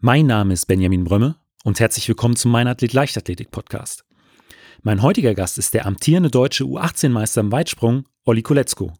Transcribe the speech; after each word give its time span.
Mein 0.00 0.26
Name 0.26 0.54
ist 0.54 0.66
Benjamin 0.66 1.02
Brömme 1.02 1.34
und 1.64 1.80
herzlich 1.80 2.06
willkommen 2.06 2.36
zum 2.36 2.52
Mein 2.52 2.68
Athlet 2.68 2.92
Leichtathletik 2.92 3.50
Podcast. 3.50 4.04
Mein 4.82 5.02
heutiger 5.02 5.34
Gast 5.34 5.58
ist 5.58 5.74
der 5.74 5.86
amtierende 5.86 6.30
deutsche 6.30 6.62
U18-Meister 6.62 7.40
im 7.40 7.50
Weitsprung, 7.50 8.04
Olli 8.24 8.42
Koletzko. 8.42 8.92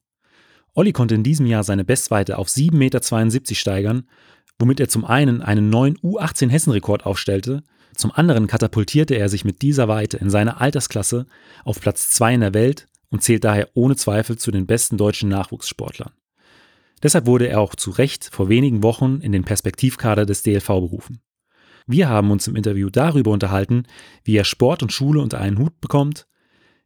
Olli 0.74 0.90
konnte 0.90 1.14
in 1.14 1.22
diesem 1.22 1.46
Jahr 1.46 1.62
seine 1.62 1.84
Bestweite 1.84 2.37
auf 2.37 2.48
7,72 2.48 2.74
Meter 2.74 3.54
steigern, 3.54 4.08
womit 4.58 4.80
er 4.80 4.88
zum 4.88 5.04
einen 5.04 5.40
einen 5.40 5.71
neuen 5.71 5.96
U18-Hessenrekord 5.98 7.07
aufstellte, 7.07 7.62
zum 7.95 8.11
anderen 8.11 8.49
katapultierte 8.49 9.15
er 9.15 9.29
sich 9.29 9.45
mit 9.45 9.62
dieser 9.62 9.87
Weite 9.87 10.17
in 10.17 10.30
seiner 10.30 10.61
Altersklasse 10.61 11.27
auf 11.65 11.80
Platz 11.80 12.11
2 12.11 12.35
in 12.35 12.41
der 12.41 12.55
Welt 12.55 12.89
und 13.09 13.23
zählt 13.23 13.45
daher 13.45 13.69
ohne 13.75 13.95
Zweifel 13.95 14.37
zu 14.37 14.51
den 14.51 14.67
besten 14.67 14.96
deutschen 14.96 15.29
Nachwuchssportlern. 15.29 16.11
Deshalb 17.03 17.27
wurde 17.27 17.49
er 17.49 17.61
auch 17.61 17.75
zu 17.75 17.91
Recht 17.91 18.29
vor 18.33 18.49
wenigen 18.49 18.83
Wochen 18.83 19.21
in 19.21 19.33
den 19.33 19.45
Perspektivkader 19.45 20.27
des 20.27 20.43
DLV 20.43 20.67
berufen. 20.67 21.21
Wir 21.87 22.09
haben 22.09 22.30
uns 22.30 22.47
im 22.47 22.57
Interview 22.57 22.91
darüber 22.91 23.30
unterhalten, 23.30 23.84
wie 24.25 24.37
er 24.37 24.45
Sport 24.45 24.83
und 24.83 24.93
Schule 24.93 25.20
unter 25.20 25.41
einen 25.41 25.59
Hut 25.59 25.80
bekommt, 25.80 26.27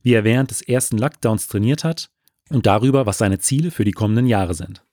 wie 0.02 0.12
er 0.12 0.24
während 0.24 0.50
des 0.50 0.62
ersten 0.62 0.98
Lockdowns 0.98 1.48
trainiert 1.48 1.82
hat 1.82 2.10
und 2.50 2.66
darüber, 2.66 3.06
was 3.06 3.18
seine 3.18 3.38
Ziele 3.38 3.70
für 3.70 3.84
die 3.84 3.92
kommenden 3.92 4.26
Jahre 4.26 4.54
sind. 4.54 4.84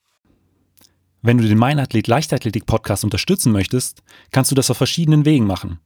Wenn 1.22 1.38
du 1.38 1.48
den 1.48 1.58
Meinathlet 1.58 2.08
Leichtathletik 2.08 2.66
Podcast 2.66 3.04
unterstützen 3.04 3.52
möchtest, 3.52 4.04
kannst 4.32 4.52
du 4.52 4.56
das 4.56 4.72
auf 4.72 4.78
verschiedenen 4.78 5.26
Wegen 5.26 5.46
machen. 5.46 5.80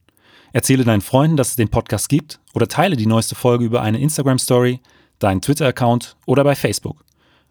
Erzähle 0.52 0.84
deinen 0.84 1.00
Freunden, 1.00 1.36
dass 1.36 1.50
es 1.50 1.56
den 1.56 1.68
Podcast 1.68 2.08
gibt 2.08 2.38
oder 2.54 2.68
teile 2.68 2.96
die 2.96 3.06
neueste 3.06 3.34
Folge 3.34 3.64
über 3.64 3.82
eine 3.82 3.98
Instagram 3.98 4.38
Story, 4.38 4.80
deinen 5.18 5.42
Twitter-Account 5.42 6.16
oder 6.26 6.44
bei 6.44 6.54
Facebook. 6.54 7.04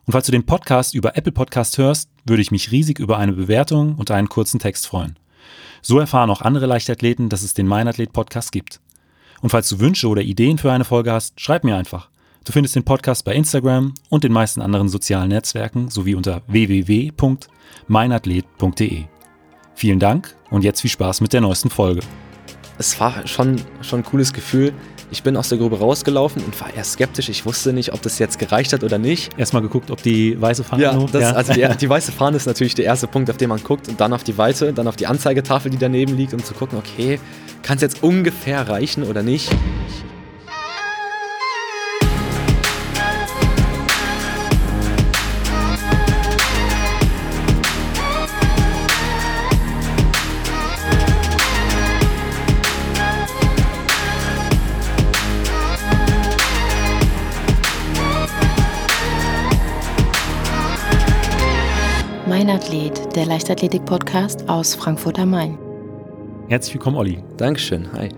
Und 0.06 0.14
falls 0.14 0.26
du 0.26 0.32
den 0.32 0.46
Podcast 0.46 0.94
über 0.94 1.18
Apple 1.18 1.32
Podcast 1.32 1.78
hörst, 1.78 2.10
würde 2.26 2.42
ich 2.42 2.52
mich 2.52 2.72
riesig 2.72 3.00
über 3.00 3.18
eine 3.18 3.34
Bewertung 3.34 3.96
und 3.96 4.12
einen 4.12 4.30
kurzen 4.30 4.60
Text 4.60 4.88
freuen. 4.88 5.18
So 5.82 6.00
erfahren 6.00 6.30
auch 6.30 6.42
andere 6.42 6.66
Leichtathleten, 6.66 7.30
dass 7.30 7.42
es 7.42 7.54
den 7.54 7.68
Meinathlet 7.68 8.12
Podcast 8.12 8.52
gibt. 8.52 8.82
Und 9.42 9.50
falls 9.50 9.70
du 9.70 9.80
Wünsche 9.80 10.08
oder 10.08 10.22
Ideen 10.22 10.58
für 10.58 10.72
eine 10.72 10.86
Folge 10.86 11.12
hast, 11.12 11.40
schreib 11.40 11.64
mir 11.64 11.76
einfach. 11.76 12.10
Du 12.46 12.52
findest 12.52 12.76
den 12.76 12.84
Podcast 12.84 13.24
bei 13.24 13.34
Instagram 13.34 13.94
und 14.10 14.26
den 14.26 14.34
meisten 14.34 14.62
anderen 14.62 14.90
sozialen 14.90 15.30
Netzwerken 15.30 15.90
sowie 15.90 16.16
unter 16.16 16.42
www.meinathlet.de. 16.48 19.04
Vielen 19.76 20.00
Dank 20.00 20.36
und 20.50 20.64
jetzt 20.64 20.82
viel 20.82 20.92
Spaß 20.92 21.22
mit 21.22 21.32
der 21.32 21.42
neuesten 21.42 21.70
Folge. 21.70 22.02
Es 22.78 23.00
war 23.00 23.26
schon, 23.28 23.62
schon 23.82 24.02
ein 24.02 24.06
cooles 24.06 24.34
Gefühl, 24.34 24.74
ich 25.14 25.22
bin 25.22 25.38
aus 25.38 25.50
der 25.50 25.60
Grube 25.60 25.78
rausgelaufen 25.78 26.44
und 26.44 26.60
war 26.60 26.74
eher 26.74 26.84
skeptisch. 26.84 27.30
Ich 27.30 27.46
wusste 27.46 27.72
nicht, 27.72 27.94
ob 27.94 28.02
das 28.02 28.18
jetzt 28.18 28.40
gereicht 28.40 28.74
hat 28.74 28.84
oder 28.84 28.98
nicht. 28.98 29.32
Erstmal 29.38 29.62
geguckt, 29.62 29.92
ob 29.92 30.02
die 30.02 30.42
weiße 30.42 30.64
Fahne 30.64 30.82
ja, 30.82 31.06
das, 31.12 31.22
ja. 31.22 31.32
also 31.34 31.54
die, 31.54 31.68
die, 31.82 31.90
weiße 31.90 32.12
Fahne 32.12 32.36
ist 32.36 32.48
natürlich 32.48 32.74
der 32.74 32.86
erste 32.86 33.06
Punkt, 33.06 33.30
auf 33.30 33.38
den 33.38 33.50
man 33.50 33.64
guckt 33.64 33.88
und 33.88 34.02
dann 34.02 34.12
auf 34.12 34.24
die 34.24 34.36
weiße, 34.36 34.74
dann 34.74 34.88
auf 34.88 34.96
die 34.96 35.06
Anzeigetafel, 35.06 35.70
die 35.70 35.78
daneben 35.78 36.18
liegt, 36.18 36.34
um 36.34 36.44
zu 36.44 36.56
gucken, 36.56 36.80
okay, 36.80 37.20
kann 37.62 37.76
es 37.76 37.82
jetzt 37.84 38.02
ungefähr 38.02 38.68
reichen 38.68 39.04
oder 39.04 39.22
nicht. 39.22 39.52
Athlet, 62.50 63.16
der 63.16 63.26
Leichtathletik-Podcast 63.26 64.50
aus 64.50 64.76
Frankfurt 64.76 65.20
am 65.20 65.32
Main. 65.32 65.58
Herzlich 66.50 66.76
willkommen, 66.76 66.98
Olli. 66.98 67.24
Dankeschön. 67.38 67.92
Hi. 67.94 68.10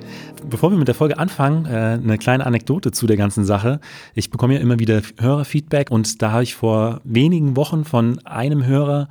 Bevor 0.49 0.71
wir 0.71 0.77
mit 0.77 0.87
der 0.87 0.95
Folge 0.95 1.17
anfangen, 1.17 1.65
äh, 1.65 1.99
eine 2.03 2.17
kleine 2.17 2.45
Anekdote 2.45 2.91
zu 2.91 3.07
der 3.07 3.17
ganzen 3.17 3.45
Sache. 3.45 3.79
Ich 4.13 4.29
bekomme 4.29 4.55
ja 4.55 4.59
immer 4.59 4.79
wieder 4.79 5.01
Hörerfeedback 5.19 5.91
und 5.91 6.21
da 6.21 6.31
habe 6.31 6.43
ich 6.43 6.55
vor 6.55 7.01
wenigen 7.03 7.55
Wochen 7.55 7.85
von 7.85 8.19
einem 8.25 8.65
Hörer, 8.65 9.07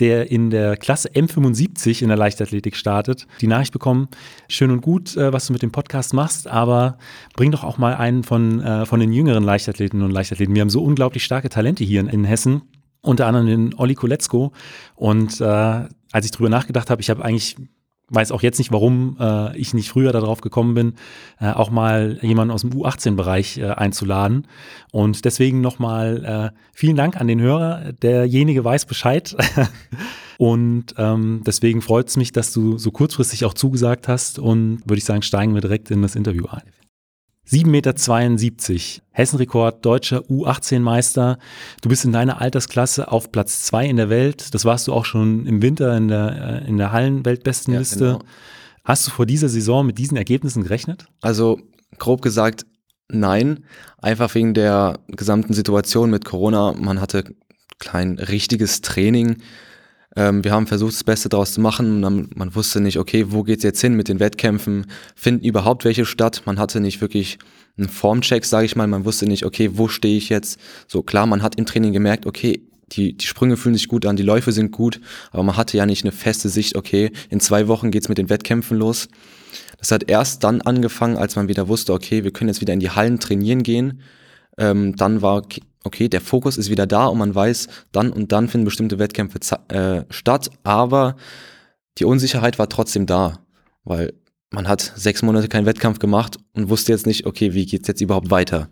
der 0.00 0.30
in 0.30 0.50
der 0.50 0.76
Klasse 0.76 1.08
M75 1.10 2.02
in 2.02 2.08
der 2.08 2.16
Leichtathletik 2.16 2.76
startet, 2.76 3.26
die 3.40 3.46
Nachricht 3.46 3.72
bekommen, 3.72 4.08
schön 4.48 4.70
und 4.70 4.82
gut, 4.82 5.16
äh, 5.16 5.32
was 5.32 5.46
du 5.46 5.52
mit 5.52 5.62
dem 5.62 5.72
Podcast 5.72 6.14
machst, 6.14 6.46
aber 6.46 6.98
bring 7.36 7.50
doch 7.50 7.64
auch 7.64 7.78
mal 7.78 7.94
einen 7.94 8.22
von, 8.22 8.60
äh, 8.60 8.86
von 8.86 9.00
den 9.00 9.12
jüngeren 9.12 9.44
Leichtathleten 9.44 10.02
und 10.02 10.10
Leichtathleten. 10.10 10.54
Wir 10.54 10.62
haben 10.62 10.70
so 10.70 10.82
unglaublich 10.82 11.24
starke 11.24 11.48
Talente 11.48 11.84
hier 11.84 12.00
in 12.00 12.24
Hessen 12.24 12.62
unter 13.02 13.26
anderem 13.26 13.46
den 13.46 13.74
Olli 13.74 13.94
Koletzko. 13.94 14.52
Und 14.94 15.40
äh, 15.40 15.44
als 15.44 16.24
ich 16.24 16.30
drüber 16.30 16.48
nachgedacht 16.48 16.90
habe, 16.90 17.00
ich 17.00 17.10
habe 17.10 17.24
eigentlich 17.24 17.56
weiß 18.10 18.32
auch 18.32 18.42
jetzt 18.42 18.58
nicht, 18.58 18.72
warum 18.72 19.16
äh, 19.20 19.56
ich 19.56 19.74
nicht 19.74 19.90
früher 19.90 20.12
darauf 20.12 20.40
gekommen 20.40 20.74
bin, 20.74 20.94
äh, 21.40 21.50
auch 21.50 21.70
mal 21.70 22.18
jemanden 22.22 22.52
aus 22.52 22.62
dem 22.62 22.70
U18-Bereich 22.70 23.58
äh, 23.58 23.66
einzuladen. 23.66 24.46
Und 24.92 25.24
deswegen 25.24 25.60
nochmal 25.60 26.52
äh, 26.54 26.58
vielen 26.72 26.96
Dank 26.96 27.20
an 27.20 27.28
den 27.28 27.40
Hörer. 27.40 27.92
Derjenige 27.92 28.64
weiß 28.64 28.86
Bescheid. 28.86 29.36
und 30.38 30.94
ähm, 30.96 31.42
deswegen 31.46 31.82
freut 31.82 32.08
es 32.08 32.16
mich, 32.16 32.32
dass 32.32 32.52
du 32.52 32.78
so 32.78 32.90
kurzfristig 32.90 33.44
auch 33.44 33.54
zugesagt 33.54 34.08
hast. 34.08 34.38
Und 34.38 34.80
würde 34.86 34.98
ich 34.98 35.04
sagen, 35.04 35.22
steigen 35.22 35.54
wir 35.54 35.60
direkt 35.60 35.90
in 35.90 36.02
das 36.02 36.16
Interview 36.16 36.46
ein. 36.46 36.62
7,72 37.50 38.72
Meter. 38.72 39.02
Hessenrekord, 39.10 39.84
deutscher 39.84 40.20
U18-Meister. 40.20 41.38
Du 41.80 41.88
bist 41.88 42.04
in 42.04 42.12
deiner 42.12 42.40
Altersklasse 42.40 43.10
auf 43.10 43.32
Platz 43.32 43.64
2 43.64 43.86
in 43.86 43.96
der 43.96 44.10
Welt. 44.10 44.54
Das 44.54 44.64
warst 44.64 44.86
du 44.86 44.92
auch 44.92 45.04
schon 45.04 45.46
im 45.46 45.62
Winter 45.62 45.96
in 45.96 46.08
der, 46.08 46.62
äh, 46.62 46.68
in 46.68 46.76
der 46.76 46.92
Hallenweltbestenliste. 46.92 48.04
Ja, 48.04 48.12
genau. 48.12 48.24
Hast 48.84 49.06
du 49.06 49.10
vor 49.10 49.26
dieser 49.26 49.48
Saison 49.48 49.86
mit 49.86 49.98
diesen 49.98 50.16
Ergebnissen 50.16 50.62
gerechnet? 50.62 51.06
Also 51.20 51.58
grob 51.98 52.22
gesagt, 52.22 52.66
nein. 53.08 53.64
Einfach 53.98 54.34
wegen 54.34 54.54
der 54.54 55.00
gesamten 55.08 55.54
Situation 55.54 56.10
mit 56.10 56.24
Corona. 56.24 56.72
Man 56.72 57.00
hatte 57.00 57.24
kein 57.78 58.18
richtiges 58.18 58.80
Training. 58.82 59.38
Ähm, 60.18 60.42
wir 60.42 60.50
haben 60.50 60.66
versucht, 60.66 60.94
das 60.94 61.04
Beste 61.04 61.28
daraus 61.28 61.52
zu 61.52 61.60
machen. 61.60 62.00
Man, 62.00 62.28
man 62.34 62.52
wusste 62.56 62.80
nicht, 62.80 62.98
okay, 62.98 63.26
wo 63.28 63.44
geht's 63.44 63.62
jetzt 63.62 63.80
hin 63.80 63.94
mit 63.94 64.08
den 64.08 64.18
Wettkämpfen? 64.18 64.86
Finden 65.14 65.44
überhaupt 65.44 65.84
welche 65.84 66.04
statt? 66.04 66.42
Man 66.44 66.58
hatte 66.58 66.80
nicht 66.80 67.00
wirklich 67.00 67.38
einen 67.76 67.88
Formcheck, 67.88 68.44
sage 68.44 68.66
ich 68.66 68.74
mal. 68.74 68.88
Man 68.88 69.04
wusste 69.04 69.26
nicht, 69.26 69.46
okay, 69.46 69.70
wo 69.74 69.86
stehe 69.86 70.18
ich 70.18 70.28
jetzt? 70.28 70.58
So 70.88 71.02
klar, 71.02 71.26
man 71.26 71.44
hat 71.44 71.54
im 71.54 71.66
Training 71.66 71.92
gemerkt, 71.92 72.26
okay, 72.26 72.60
die, 72.90 73.16
die 73.16 73.26
Sprünge 73.26 73.56
fühlen 73.56 73.76
sich 73.76 73.86
gut 73.86 74.06
an, 74.06 74.16
die 74.16 74.24
Läufe 74.24 74.50
sind 74.50 74.72
gut, 74.72 75.00
aber 75.30 75.44
man 75.44 75.56
hatte 75.56 75.76
ja 75.76 75.86
nicht 75.86 76.04
eine 76.04 76.10
feste 76.10 76.48
Sicht, 76.48 76.74
okay, 76.74 77.12
in 77.28 77.38
zwei 77.38 77.68
Wochen 77.68 77.92
geht's 77.92 78.08
mit 78.08 78.18
den 78.18 78.30
Wettkämpfen 78.30 78.76
los. 78.76 79.08
Das 79.78 79.92
hat 79.92 80.10
erst 80.10 80.42
dann 80.42 80.62
angefangen, 80.62 81.16
als 81.16 81.36
man 81.36 81.48
wieder 81.48 81.68
wusste, 81.68 81.92
okay, 81.92 82.24
wir 82.24 82.32
können 82.32 82.48
jetzt 82.48 82.60
wieder 82.60 82.72
in 82.72 82.80
die 82.80 82.90
Hallen 82.90 83.20
trainieren 83.20 83.62
gehen. 83.62 84.00
Ähm, 84.56 84.96
dann 84.96 85.22
war, 85.22 85.42
okay, 85.88 86.08
der 86.08 86.20
Fokus 86.20 86.56
ist 86.56 86.70
wieder 86.70 86.86
da 86.86 87.06
und 87.06 87.18
man 87.18 87.34
weiß, 87.34 87.66
dann 87.90 88.12
und 88.12 88.30
dann 88.30 88.48
finden 88.48 88.64
bestimmte 88.64 88.98
Wettkämpfe 89.00 89.40
äh, 89.68 90.04
statt, 90.10 90.50
aber 90.62 91.16
die 91.98 92.04
Unsicherheit 92.04 92.58
war 92.58 92.68
trotzdem 92.68 93.06
da, 93.06 93.40
weil 93.84 94.12
man 94.50 94.68
hat 94.68 94.80
sechs 94.80 95.22
Monate 95.22 95.48
keinen 95.48 95.66
Wettkampf 95.66 95.98
gemacht 95.98 96.36
und 96.52 96.68
wusste 96.68 96.92
jetzt 96.92 97.06
nicht, 97.06 97.26
okay, 97.26 97.54
wie 97.54 97.66
geht's 97.66 97.88
jetzt 97.88 98.00
überhaupt 98.00 98.30
weiter. 98.30 98.70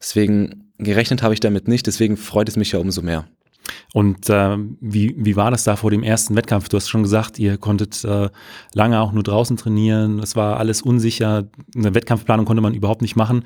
Deswegen 0.00 0.72
gerechnet 0.78 1.22
habe 1.22 1.34
ich 1.34 1.40
damit 1.40 1.66
nicht, 1.66 1.86
deswegen 1.86 2.16
freut 2.16 2.48
es 2.48 2.56
mich 2.56 2.72
ja 2.72 2.78
umso 2.78 3.02
mehr. 3.02 3.26
Und 3.92 4.28
äh, 4.28 4.56
wie, 4.80 5.14
wie 5.16 5.36
war 5.36 5.50
das 5.50 5.64
da 5.64 5.76
vor 5.76 5.90
dem 5.90 6.02
ersten 6.02 6.36
Wettkampf? 6.36 6.68
Du 6.68 6.76
hast 6.76 6.88
schon 6.88 7.02
gesagt, 7.02 7.38
ihr 7.38 7.56
konntet 7.58 8.04
äh, 8.04 8.28
lange 8.74 9.00
auch 9.00 9.12
nur 9.12 9.22
draußen 9.22 9.56
trainieren. 9.56 10.18
Es 10.18 10.36
war 10.36 10.58
alles 10.58 10.82
unsicher. 10.82 11.48
Eine 11.74 11.94
Wettkampfplanung 11.94 12.46
konnte 12.46 12.62
man 12.62 12.74
überhaupt 12.74 13.02
nicht 13.02 13.16
machen. 13.16 13.44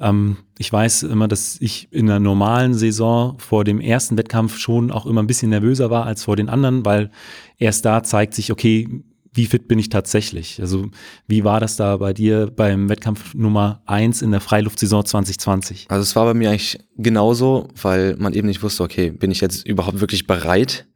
Ähm, 0.00 0.38
ich 0.58 0.72
weiß 0.72 1.04
immer, 1.04 1.28
dass 1.28 1.60
ich 1.60 1.88
in 1.90 2.08
einer 2.08 2.20
normalen 2.20 2.74
Saison 2.74 3.38
vor 3.38 3.64
dem 3.64 3.80
ersten 3.80 4.16
Wettkampf 4.16 4.58
schon 4.58 4.90
auch 4.90 5.06
immer 5.06 5.22
ein 5.22 5.26
bisschen 5.26 5.50
nervöser 5.50 5.90
war 5.90 6.06
als 6.06 6.24
vor 6.24 6.36
den 6.36 6.48
anderen, 6.48 6.84
weil 6.84 7.10
erst 7.58 7.84
da 7.84 8.02
zeigt 8.02 8.34
sich, 8.34 8.52
okay, 8.52 9.02
wie 9.34 9.46
fit 9.46 9.66
bin 9.66 9.78
ich 9.80 9.88
tatsächlich? 9.88 10.60
Also 10.60 10.86
wie 11.26 11.42
war 11.44 11.58
das 11.58 11.76
da 11.76 11.96
bei 11.96 12.12
dir 12.12 12.50
beim 12.54 12.88
Wettkampf 12.88 13.34
Nummer 13.34 13.82
eins 13.84 14.22
in 14.22 14.30
der 14.30 14.40
Freiluftsaison 14.40 15.04
2020? 15.04 15.86
Also 15.88 16.02
es 16.02 16.14
war 16.14 16.24
bei 16.24 16.34
mir 16.34 16.50
eigentlich 16.50 16.78
genauso, 16.96 17.68
weil 17.82 18.16
man 18.16 18.32
eben 18.32 18.46
nicht 18.46 18.62
wusste, 18.62 18.84
okay, 18.84 19.10
bin 19.10 19.32
ich 19.32 19.40
jetzt 19.40 19.66
überhaupt 19.66 20.00
wirklich 20.00 20.28
bereit? 20.28 20.86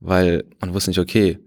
Weil 0.00 0.44
man 0.60 0.74
wusste 0.74 0.90
nicht, 0.90 1.00
okay, 1.00 1.38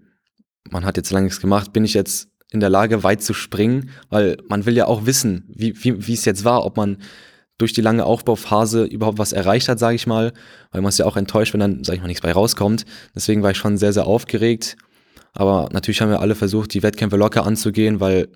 man 0.68 0.84
hat 0.84 0.96
jetzt 0.96 1.12
lange 1.12 1.24
nichts 1.24 1.40
gemacht, 1.40 1.72
bin 1.72 1.84
ich 1.84 1.94
jetzt 1.94 2.28
in 2.50 2.60
der 2.60 2.70
Lage, 2.70 3.04
weit 3.04 3.22
zu 3.22 3.34
springen? 3.34 3.90
Weil 4.10 4.36
man 4.48 4.66
will 4.66 4.76
ja 4.76 4.86
auch 4.86 5.06
wissen, 5.06 5.44
wie, 5.48 5.74
wie, 5.84 6.06
wie 6.08 6.14
es 6.14 6.24
jetzt 6.24 6.44
war, 6.44 6.66
ob 6.66 6.76
man 6.76 6.98
durch 7.56 7.72
die 7.72 7.80
lange 7.80 8.04
Aufbauphase 8.04 8.84
überhaupt 8.84 9.18
was 9.18 9.32
erreicht 9.32 9.68
hat, 9.68 9.78
sage 9.78 9.94
ich 9.94 10.08
mal, 10.08 10.32
weil 10.72 10.80
man 10.80 10.88
ist 10.88 10.98
ja 10.98 11.06
auch 11.06 11.16
enttäuscht, 11.16 11.52
wenn 11.52 11.60
dann, 11.60 11.84
sage 11.84 11.96
ich 11.96 12.02
mal, 12.02 12.08
nichts 12.08 12.22
bei 12.22 12.32
rauskommt. 12.32 12.84
Deswegen 13.14 13.44
war 13.44 13.52
ich 13.52 13.58
schon 13.58 13.78
sehr, 13.78 13.92
sehr 13.92 14.06
aufgeregt 14.06 14.76
aber 15.32 15.68
natürlich 15.72 16.00
haben 16.00 16.10
wir 16.10 16.20
alle 16.20 16.34
versucht, 16.34 16.74
die 16.74 16.82
Wettkämpfe 16.82 17.16
locker 17.16 17.46
anzugehen, 17.46 18.00
weil 18.00 18.28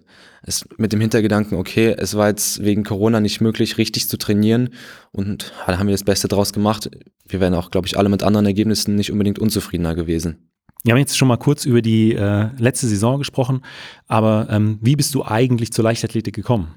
es 0.43 0.65
mit 0.79 0.93
dem 0.93 1.01
Hintergedanken, 1.01 1.59
okay, 1.59 1.95
es 1.97 2.17
war 2.17 2.29
jetzt 2.29 2.65
wegen 2.65 2.85
Corona 2.85 3.21
nicht 3.21 3.41
möglich, 3.41 3.79
richtig 3.79 4.09
zu 4.09 4.17
trainieren. 4.17 4.71
Und 5.13 5.53
da 5.67 5.79
haben 5.79 5.89
wir 5.89 5.95
das 5.95 6.05
Beste 6.05 6.29
draus 6.29 6.53
gemacht. 6.53 6.91
Wir 7.27 7.41
wären 7.41 7.55
auch, 7.55 7.71
glaube 7.71 7.87
ich, 7.87 7.99
alle 7.99 8.09
mit 8.09 8.23
anderen 8.23 8.47
Ergebnissen 8.47 8.95
nicht 8.95 9.13
unbedingt 9.13 9.39
unzufriedener 9.39 9.95
gewesen. 9.95 10.51
Wir 10.85 10.93
haben 10.93 11.01
jetzt 11.01 11.19
schon 11.19 11.29
mal 11.29 11.37
kurz 11.37 11.65
über 11.65 11.83
die 11.83 12.15
äh, 12.15 12.49
letzte 12.59 12.87
Saison 12.87 13.19
gesprochen, 13.19 13.63
aber 14.07 14.47
ähm, 14.51 14.79
wie 14.81 14.95
bist 14.95 15.15
du 15.15 15.25
eigentlich 15.25 15.73
zur 15.73 15.85
Leichtathletik 15.85 16.35
gekommen? 16.35 16.77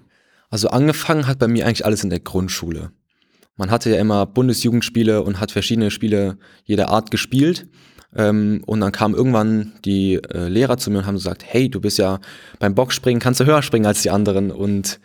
Also 0.49 0.69
angefangen 0.69 1.27
hat 1.27 1.37
bei 1.37 1.47
mir 1.47 1.65
eigentlich 1.65 1.85
alles 1.85 2.03
in 2.03 2.09
der 2.09 2.19
Grundschule. 2.19 2.91
Man 3.55 3.69
hatte 3.69 3.91
ja 3.91 3.99
immer 3.99 4.25
Bundesjugendspiele 4.25 5.21
und 5.21 5.39
hat 5.39 5.51
verschiedene 5.51 5.91
Spiele 5.91 6.37
jeder 6.63 6.89
Art 6.89 7.11
gespielt. 7.11 7.67
Ähm, 8.15 8.63
und 8.65 8.79
dann 8.79 8.91
kamen 8.91 9.15
irgendwann 9.15 9.73
die 9.85 10.15
äh, 10.15 10.47
Lehrer 10.47 10.77
zu 10.77 10.89
mir 10.91 10.99
und 10.99 11.05
haben 11.05 11.15
gesagt, 11.15 11.43
hey, 11.45 11.69
du 11.69 11.79
bist 11.79 11.97
ja 11.97 12.19
beim 12.57 12.75
Boxspringen, 12.75 13.21
kannst 13.21 13.39
du 13.39 13.45
höher 13.45 13.61
springen 13.61 13.85
als 13.85 14.01
die 14.01 14.09
anderen. 14.09 14.51
Und 14.51 14.99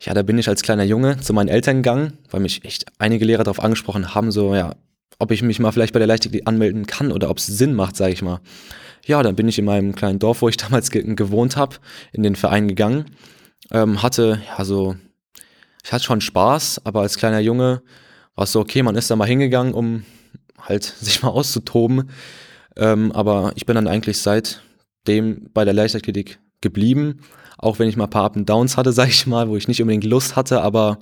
ja, 0.00 0.14
da 0.14 0.22
bin 0.22 0.38
ich 0.38 0.48
als 0.48 0.62
kleiner 0.62 0.84
Junge 0.84 1.18
zu 1.20 1.32
meinen 1.32 1.48
Eltern 1.48 1.76
gegangen, 1.76 2.14
weil 2.30 2.40
mich 2.40 2.64
echt 2.64 2.86
einige 2.98 3.24
Lehrer 3.24 3.44
darauf 3.44 3.62
angesprochen 3.62 4.14
haben, 4.14 4.32
so, 4.32 4.54
ja, 4.54 4.74
ob 5.18 5.30
ich 5.30 5.42
mich 5.42 5.58
mal 5.58 5.70
vielleicht 5.70 5.92
bei 5.92 5.98
der 5.98 6.08
Leichtathletik 6.08 6.48
anmelden 6.48 6.86
kann 6.86 7.12
oder 7.12 7.28
ob 7.28 7.36
es 7.36 7.46
Sinn 7.46 7.74
macht, 7.74 7.96
sage 7.96 8.14
ich 8.14 8.22
mal. 8.22 8.40
Ja, 9.04 9.22
dann 9.22 9.36
bin 9.36 9.48
ich 9.48 9.58
in 9.58 9.66
meinem 9.66 9.94
kleinen 9.94 10.18
Dorf, 10.18 10.40
wo 10.40 10.48
ich 10.48 10.56
damals 10.56 10.90
ge 10.90 11.02
gewohnt 11.14 11.56
habe, 11.56 11.76
in 12.12 12.22
den 12.22 12.36
Verein 12.36 12.68
gegangen. 12.68 13.04
Ähm, 13.70 14.02
hatte, 14.02 14.40
ja, 14.48 14.64
so, 14.64 14.96
ich 15.84 15.92
hatte 15.92 16.04
schon 16.04 16.22
Spaß, 16.22 16.80
aber 16.84 17.02
als 17.02 17.18
kleiner 17.18 17.40
Junge 17.40 17.82
war 18.34 18.44
es 18.44 18.52
so, 18.52 18.60
okay, 18.60 18.82
man 18.82 18.96
ist 18.96 19.10
da 19.10 19.16
mal 19.16 19.28
hingegangen, 19.28 19.74
um 19.74 20.04
halt 20.62 20.84
sich 21.00 21.22
mal 21.22 21.30
auszutoben. 21.30 22.10
Ähm, 22.76 23.12
aber 23.12 23.52
ich 23.56 23.66
bin 23.66 23.74
dann 23.74 23.88
eigentlich 23.88 24.18
seitdem 24.18 25.50
bei 25.52 25.64
der 25.64 25.74
Leichtathletik 25.74 26.40
geblieben, 26.60 27.20
auch 27.58 27.78
wenn 27.78 27.88
ich 27.88 27.96
mal 27.96 28.04
ein 28.04 28.10
paar 28.10 28.24
Up 28.24 28.36
and 28.36 28.48
Downs 28.48 28.76
hatte, 28.76 28.92
sag 28.94 29.08
ich 29.08 29.26
mal, 29.26 29.48
wo 29.48 29.56
ich 29.56 29.68
nicht 29.68 29.80
unbedingt 29.80 30.04
Lust 30.04 30.36
hatte, 30.36 30.62
aber 30.62 30.98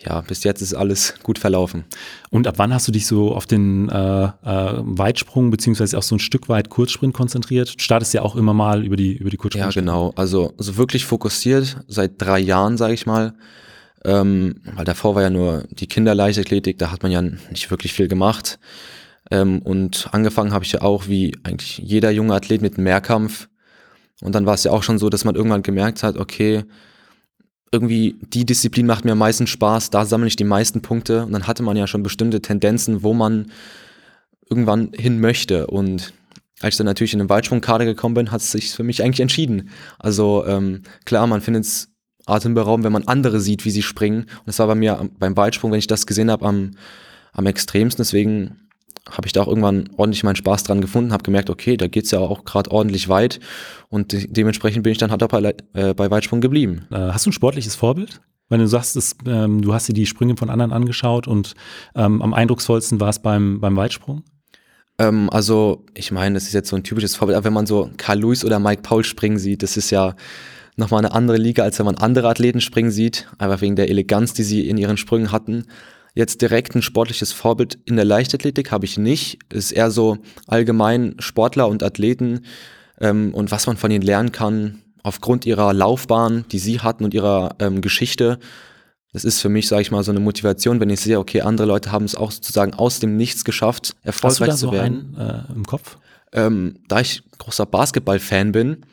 ja, 0.00 0.20
bis 0.20 0.44
jetzt 0.44 0.62
ist 0.62 0.74
alles 0.74 1.14
gut 1.24 1.40
verlaufen. 1.40 1.84
Und 2.30 2.46
ab 2.46 2.54
wann 2.58 2.72
hast 2.72 2.86
du 2.86 2.92
dich 2.92 3.06
so 3.06 3.34
auf 3.34 3.46
den 3.46 3.88
äh, 3.88 4.24
äh, 4.26 4.30
Weitsprung 4.44 5.50
beziehungsweise 5.50 5.98
auch 5.98 6.04
so 6.04 6.14
ein 6.14 6.20
Stück 6.20 6.48
weit 6.48 6.70
Kurzsprint 6.70 7.14
konzentriert? 7.14 7.74
Du 7.74 7.82
startest 7.82 8.14
ja 8.14 8.22
auch 8.22 8.36
immer 8.36 8.54
mal 8.54 8.84
über 8.84 8.96
die 8.96 9.16
über 9.16 9.30
die 9.30 9.36
Kurzsprung. 9.36 9.64
Ja, 9.64 9.70
genau. 9.70 10.12
Also 10.14 10.54
so 10.56 10.76
wirklich 10.76 11.04
fokussiert 11.04 11.78
seit 11.88 12.12
drei 12.22 12.38
Jahren, 12.38 12.76
sage 12.76 12.94
ich 12.94 13.06
mal. 13.06 13.34
Ähm, 14.04 14.60
weil 14.74 14.84
davor 14.84 15.14
war 15.14 15.22
ja 15.22 15.30
nur 15.30 15.64
die 15.70 15.86
Kinderleichtathletik, 15.86 16.78
da 16.78 16.92
hat 16.92 17.02
man 17.02 17.12
ja 17.12 17.22
nicht 17.22 17.70
wirklich 17.70 17.92
viel 17.92 18.08
gemacht. 18.08 18.58
Ähm, 19.30 19.60
und 19.60 20.08
angefangen 20.12 20.52
habe 20.52 20.64
ich 20.64 20.72
ja 20.72 20.82
auch 20.82 21.08
wie 21.08 21.36
eigentlich 21.42 21.78
jeder 21.78 22.10
junge 22.10 22.34
Athlet 22.34 22.62
mit 22.62 22.78
Mehrkampf. 22.78 23.48
Und 24.20 24.34
dann 24.34 24.46
war 24.46 24.54
es 24.54 24.64
ja 24.64 24.72
auch 24.72 24.82
schon 24.82 24.98
so, 24.98 25.10
dass 25.10 25.24
man 25.24 25.34
irgendwann 25.34 25.62
gemerkt 25.62 26.02
hat, 26.02 26.16
okay, 26.16 26.64
irgendwie 27.70 28.16
die 28.22 28.46
Disziplin 28.46 28.86
macht 28.86 29.04
mir 29.04 29.12
am 29.12 29.18
meisten 29.18 29.46
Spaß, 29.46 29.90
da 29.90 30.04
sammle 30.04 30.28
ich 30.28 30.36
die 30.36 30.44
meisten 30.44 30.80
Punkte 30.80 31.26
und 31.26 31.32
dann 31.32 31.46
hatte 31.46 31.62
man 31.62 31.76
ja 31.76 31.86
schon 31.86 32.02
bestimmte 32.02 32.40
Tendenzen, 32.40 33.02
wo 33.02 33.12
man 33.12 33.52
irgendwann 34.48 34.92
hin 34.94 35.20
möchte 35.20 35.66
und 35.66 36.14
als 36.60 36.74
ich 36.74 36.78
dann 36.78 36.86
natürlich 36.86 37.12
in 37.12 37.20
den 37.20 37.28
Weitsprungkader 37.28 37.84
gekommen 37.84 38.14
bin, 38.14 38.30
hat 38.30 38.40
es 38.40 38.50
sich 38.50 38.70
für 38.72 38.82
mich 38.82 39.02
eigentlich 39.02 39.20
entschieden. 39.20 39.70
Also 39.98 40.44
ähm, 40.46 40.82
klar, 41.04 41.26
man 41.26 41.40
findet 41.40 41.64
es 41.64 41.87
atemberaubend, 42.28 42.84
wenn 42.84 42.92
man 42.92 43.04
andere 43.04 43.40
sieht, 43.40 43.64
wie 43.64 43.70
sie 43.70 43.82
springen. 43.82 44.22
Und 44.22 44.46
das 44.46 44.58
war 44.58 44.66
bei 44.66 44.74
mir 44.74 45.08
beim 45.18 45.36
Weitsprung, 45.36 45.72
wenn 45.72 45.78
ich 45.78 45.86
das 45.86 46.06
gesehen 46.06 46.30
habe, 46.30 46.46
am, 46.46 46.72
am 47.32 47.46
extremsten. 47.46 48.02
Deswegen 48.02 48.68
habe 49.10 49.26
ich 49.26 49.32
da 49.32 49.42
auch 49.42 49.48
irgendwann 49.48 49.88
ordentlich 49.96 50.24
meinen 50.24 50.36
Spaß 50.36 50.64
dran 50.64 50.80
gefunden, 50.80 51.12
habe 51.12 51.22
gemerkt, 51.22 51.50
okay, 51.50 51.76
da 51.76 51.86
geht's 51.86 52.10
ja 52.10 52.20
auch 52.20 52.44
gerade 52.44 52.70
ordentlich 52.70 53.08
weit 53.08 53.40
und 53.88 54.12
de 54.12 54.26
dementsprechend 54.28 54.82
bin 54.82 54.92
ich 54.92 54.98
dann 54.98 55.10
halt 55.10 55.22
auch 55.22 55.28
bei, 55.28 55.54
äh, 55.72 55.94
bei 55.94 56.10
Weitsprung 56.10 56.40
geblieben. 56.40 56.86
Äh, 56.90 56.96
hast 56.96 57.26
du 57.26 57.30
ein 57.30 57.32
sportliches 57.32 57.74
Vorbild? 57.74 58.20
Wenn 58.50 58.60
du 58.60 58.68
sagst, 58.68 58.96
das, 58.96 59.16
ähm, 59.26 59.60
du 59.60 59.74
hast 59.74 59.88
dir 59.88 59.92
die 59.92 60.06
Sprünge 60.06 60.36
von 60.36 60.50
anderen 60.50 60.72
angeschaut 60.72 61.26
und 61.26 61.54
ähm, 61.94 62.22
am 62.22 62.32
eindrucksvollsten 62.32 63.00
war 63.00 63.10
es 63.10 63.18
beim, 63.18 63.60
beim 63.60 63.76
Weitsprung? 63.76 64.24
Ähm, 64.98 65.28
also, 65.30 65.84
ich 65.94 66.10
meine, 66.10 66.34
das 66.34 66.44
ist 66.44 66.54
jetzt 66.54 66.70
so 66.70 66.76
ein 66.76 66.82
typisches 66.82 67.14
Vorbild, 67.14 67.36
aber 67.36 67.44
wenn 67.44 67.52
man 67.52 67.66
so 67.66 67.90
Carl 67.98 68.20
Lewis 68.20 68.44
oder 68.44 68.58
Mike 68.58 68.82
Paul 68.82 69.04
springen 69.04 69.38
sieht, 69.38 69.62
das 69.62 69.76
ist 69.76 69.90
ja 69.90 70.14
nochmal 70.78 71.04
eine 71.04 71.12
andere 71.12 71.36
Liga, 71.36 71.62
als 71.62 71.78
wenn 71.78 71.86
man 71.86 71.96
andere 71.96 72.28
Athleten 72.28 72.60
springen 72.60 72.90
sieht, 72.90 73.28
einfach 73.38 73.60
wegen 73.60 73.76
der 73.76 73.88
Eleganz, 73.90 74.32
die 74.32 74.44
sie 74.44 74.68
in 74.68 74.78
ihren 74.78 74.96
Sprüngen 74.96 75.32
hatten. 75.32 75.64
Jetzt 76.14 76.40
direkt 76.42 76.74
ein 76.74 76.82
sportliches 76.82 77.32
Vorbild 77.32 77.78
in 77.84 77.96
der 77.96 78.04
Leichtathletik 78.04 78.72
habe 78.72 78.86
ich 78.86 78.98
nicht. 78.98 79.38
Es 79.50 79.66
ist 79.66 79.72
eher 79.72 79.90
so 79.90 80.18
allgemein 80.46 81.14
Sportler 81.18 81.68
und 81.68 81.82
Athleten 81.82 82.40
ähm, 83.00 83.34
und 83.34 83.50
was 83.50 83.66
man 83.66 83.76
von 83.76 83.90
ihnen 83.90 84.02
lernen 84.02 84.32
kann 84.32 84.82
aufgrund 85.02 85.46
ihrer 85.46 85.72
Laufbahn, 85.72 86.44
die 86.50 86.58
sie 86.58 86.80
hatten 86.80 87.04
und 87.04 87.14
ihrer 87.14 87.56
ähm, 87.60 87.80
Geschichte. 87.80 88.38
Das 89.12 89.24
ist 89.24 89.40
für 89.40 89.48
mich, 89.48 89.68
sage 89.68 89.82
ich 89.82 89.90
mal, 89.90 90.02
so 90.02 90.10
eine 90.10 90.20
Motivation, 90.20 90.80
wenn 90.80 90.90
ich 90.90 91.00
sehe, 91.00 91.18
okay, 91.18 91.40
andere 91.40 91.66
Leute 91.66 91.92
haben 91.92 92.04
es 92.04 92.14
auch 92.14 92.30
sozusagen 92.30 92.74
aus 92.74 93.00
dem 93.00 93.16
Nichts 93.16 93.44
geschafft, 93.44 93.96
erfolgreich 94.02 94.50
Hast 94.50 94.62
du 94.62 94.66
da 94.66 94.70
zu 94.70 94.76
werden. 94.76 95.14
So 95.14 95.22
einen, 95.22 95.48
äh, 95.48 95.52
im 95.54 95.64
Kopf? 95.64 95.98
Ähm, 96.32 96.76
da 96.88 97.00
ich 97.00 97.22
großer 97.38 97.64
Basketball-Fan 97.64 98.52
bin, 98.52 98.84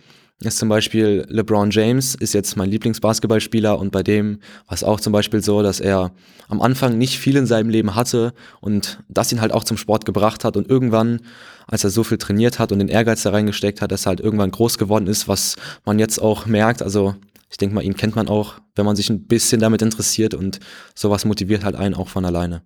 ist 0.41 0.57
zum 0.57 0.67
Beispiel 0.67 1.25
LeBron 1.29 1.71
James, 1.71 2.13
ist 2.15 2.33
jetzt 2.33 2.57
mein 2.57 2.69
Lieblingsbasketballspieler 2.69 3.79
und 3.79 3.91
bei 3.91 4.03
dem 4.03 4.39
war 4.67 4.73
es 4.73 4.83
auch 4.83 4.99
zum 4.99 5.13
Beispiel 5.13 5.41
so, 5.41 5.63
dass 5.63 5.79
er 5.79 6.11
am 6.49 6.61
Anfang 6.61 6.97
nicht 6.97 7.17
viel 7.17 7.37
in 7.37 7.45
seinem 7.45 7.69
Leben 7.69 7.95
hatte 7.95 8.33
und 8.59 8.99
das 9.07 9.31
ihn 9.31 9.39
halt 9.39 9.53
auch 9.53 9.63
zum 9.63 9.77
Sport 9.77 10.05
gebracht 10.05 10.43
hat 10.43 10.57
und 10.57 10.69
irgendwann, 10.69 11.21
als 11.67 11.85
er 11.85 11.89
so 11.89 12.03
viel 12.03 12.17
trainiert 12.17 12.59
hat 12.59 12.71
und 12.71 12.79
den 12.79 12.89
Ehrgeiz 12.89 13.23
da 13.23 13.31
reingesteckt 13.31 13.81
hat, 13.81 13.91
dass 13.91 14.05
er 14.05 14.09
halt 14.09 14.19
irgendwann 14.19 14.51
groß 14.51 14.77
geworden 14.77 15.07
ist, 15.07 15.27
was 15.27 15.55
man 15.85 15.99
jetzt 15.99 16.19
auch 16.19 16.45
merkt, 16.45 16.81
also 16.81 17.15
ich 17.49 17.57
denke 17.57 17.75
mal, 17.75 17.83
ihn 17.83 17.95
kennt 17.95 18.15
man 18.15 18.27
auch, 18.27 18.55
wenn 18.75 18.85
man 18.85 18.97
sich 18.97 19.09
ein 19.09 19.27
bisschen 19.27 19.61
damit 19.61 19.81
interessiert 19.81 20.33
und 20.33 20.59
sowas 20.93 21.23
motiviert 21.23 21.63
halt 21.63 21.75
einen 21.75 21.95
auch 21.95 22.09
von 22.09 22.25
alleine. 22.25 22.63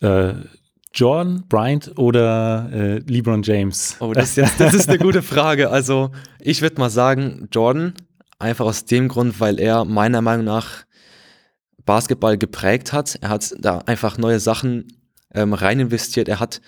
Äh, 0.00 0.34
Jordan, 0.94 1.44
Bryant 1.48 1.98
oder 1.98 2.70
äh, 2.72 2.98
LeBron 2.98 3.42
James? 3.42 3.96
Oh, 4.00 4.12
das, 4.12 4.34
das 4.34 4.74
ist 4.74 4.88
eine 4.88 4.98
gute 4.98 5.22
Frage. 5.22 5.70
Also 5.70 6.10
ich 6.40 6.62
würde 6.62 6.80
mal 6.80 6.90
sagen 6.90 7.48
Jordan, 7.52 7.94
einfach 8.38 8.64
aus 8.64 8.84
dem 8.84 9.08
Grund, 9.08 9.40
weil 9.40 9.60
er 9.60 9.84
meiner 9.84 10.22
Meinung 10.22 10.46
nach 10.46 10.84
Basketball 11.84 12.36
geprägt 12.36 12.92
hat. 12.92 13.18
Er 13.20 13.30
hat 13.30 13.54
da 13.58 13.78
einfach 13.86 14.18
neue 14.18 14.40
Sachen 14.40 15.00
ähm, 15.34 15.54
rein 15.54 15.80
investiert. 15.80 16.28
Er 16.28 16.40
hat 16.40 16.60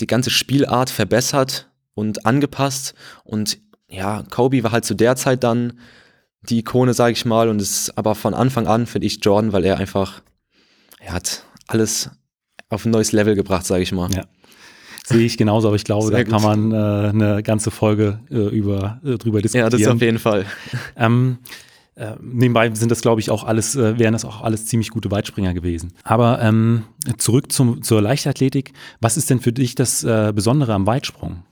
die 0.00 0.06
ganze 0.06 0.30
Spielart 0.30 0.90
verbessert 0.90 1.70
und 1.94 2.26
angepasst. 2.26 2.94
Und 3.24 3.58
ja, 3.88 4.22
Kobe 4.30 4.62
war 4.62 4.72
halt 4.72 4.84
zu 4.84 4.94
der 4.94 5.16
Zeit 5.16 5.44
dann 5.44 5.78
die 6.42 6.58
Ikone, 6.58 6.94
sage 6.94 7.12
ich 7.12 7.24
mal. 7.24 7.48
Und 7.48 7.60
es 7.60 7.70
ist 7.70 7.98
aber 7.98 8.14
von 8.14 8.34
Anfang 8.34 8.66
an 8.66 8.86
finde 8.86 9.06
ich 9.06 9.24
Jordan, 9.24 9.52
weil 9.52 9.64
er 9.64 9.78
einfach, 9.78 10.22
er 11.00 11.14
hat 11.14 11.44
alles 11.66 12.10
auf 12.68 12.84
ein 12.84 12.90
neues 12.90 13.12
Level 13.12 13.34
gebracht, 13.34 13.66
sage 13.66 13.82
ich 13.82 13.92
mal. 13.92 14.10
Ja. 14.12 14.24
Sehe 15.06 15.24
ich 15.24 15.38
genauso, 15.38 15.68
aber 15.68 15.76
ich 15.76 15.84
glaube, 15.84 16.08
Sehr 16.08 16.18
da 16.18 16.22
gut. 16.22 16.32
kann 16.32 16.42
man 16.42 16.72
äh, 16.72 17.08
eine 17.08 17.42
ganze 17.42 17.70
Folge 17.70 18.20
äh, 18.30 18.34
über, 18.34 19.00
äh, 19.02 19.16
drüber 19.16 19.40
diskutieren. 19.40 19.70
Ja, 19.72 19.78
das 19.78 19.86
auf 19.86 20.02
jeden 20.02 20.18
Fall. 20.18 20.44
Ähm, 20.96 21.38
äh, 21.94 22.14
nebenbei 22.20 22.72
sind 22.74 22.90
das, 22.90 23.00
glaube 23.00 23.20
ich, 23.20 23.30
auch 23.30 23.42
alles, 23.42 23.74
äh, 23.74 23.98
wären 23.98 24.12
das 24.12 24.24
auch 24.24 24.42
alles 24.42 24.66
ziemlich 24.66 24.90
gute 24.90 25.10
Weitspringer 25.10 25.54
gewesen. 25.54 25.94
Aber 26.04 26.40
ähm, 26.42 26.84
zurück 27.16 27.50
zum, 27.50 27.82
zur 27.82 28.02
Leichtathletik. 28.02 28.72
Was 29.00 29.16
ist 29.16 29.30
denn 29.30 29.40
für 29.40 29.52
dich 29.52 29.74
das 29.74 30.04
äh, 30.04 30.32
Besondere 30.34 30.74
am 30.74 30.86
Weitsprung? 30.86 31.42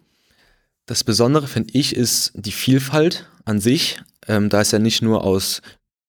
Das 0.85 1.03
Besondere, 1.03 1.49
finde 1.49 1.71
ich, 1.73 1.97
ist 1.97 2.33
die 2.37 2.53
Vielfalt 2.53 3.29
an 3.45 3.59
sich. 3.59 4.01
Ähm, 4.29 4.49
da 4.49 4.61
ist 4.61 4.73
ja 4.73 4.79
nicht 4.79 5.03
nur 5.03 5.25
aus 5.25 5.63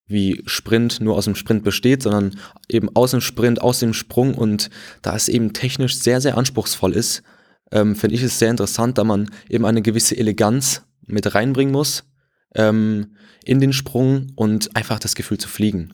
wie 0.07 0.41
Sprint 0.45 1.01
nur 1.01 1.15
aus 1.15 1.25
dem 1.25 1.35
Sprint 1.35 1.63
besteht, 1.63 2.03
sondern 2.03 2.37
eben 2.69 2.89
aus 2.95 3.11
dem 3.11 3.21
Sprint, 3.21 3.61
aus 3.61 3.79
dem 3.79 3.93
Sprung 3.93 4.35
und 4.35 4.69
da 5.01 5.15
es 5.15 5.27
eben 5.27 5.53
technisch 5.53 5.97
sehr, 5.97 6.21
sehr 6.21 6.37
anspruchsvoll 6.37 6.93
ist, 6.93 7.23
ähm, 7.71 7.95
finde 7.95 8.15
ich 8.15 8.23
es 8.23 8.39
sehr 8.39 8.49
interessant, 8.49 8.97
da 8.97 9.03
man 9.03 9.29
eben 9.49 9.65
eine 9.65 9.81
gewisse 9.81 10.17
Eleganz 10.17 10.83
mit 11.05 11.35
reinbringen 11.35 11.73
muss 11.73 12.05
ähm, 12.55 13.15
in 13.43 13.59
den 13.59 13.73
Sprung 13.73 14.27
und 14.35 14.75
einfach 14.75 14.99
das 14.99 15.15
Gefühl 15.15 15.37
zu 15.37 15.49
fliegen 15.49 15.93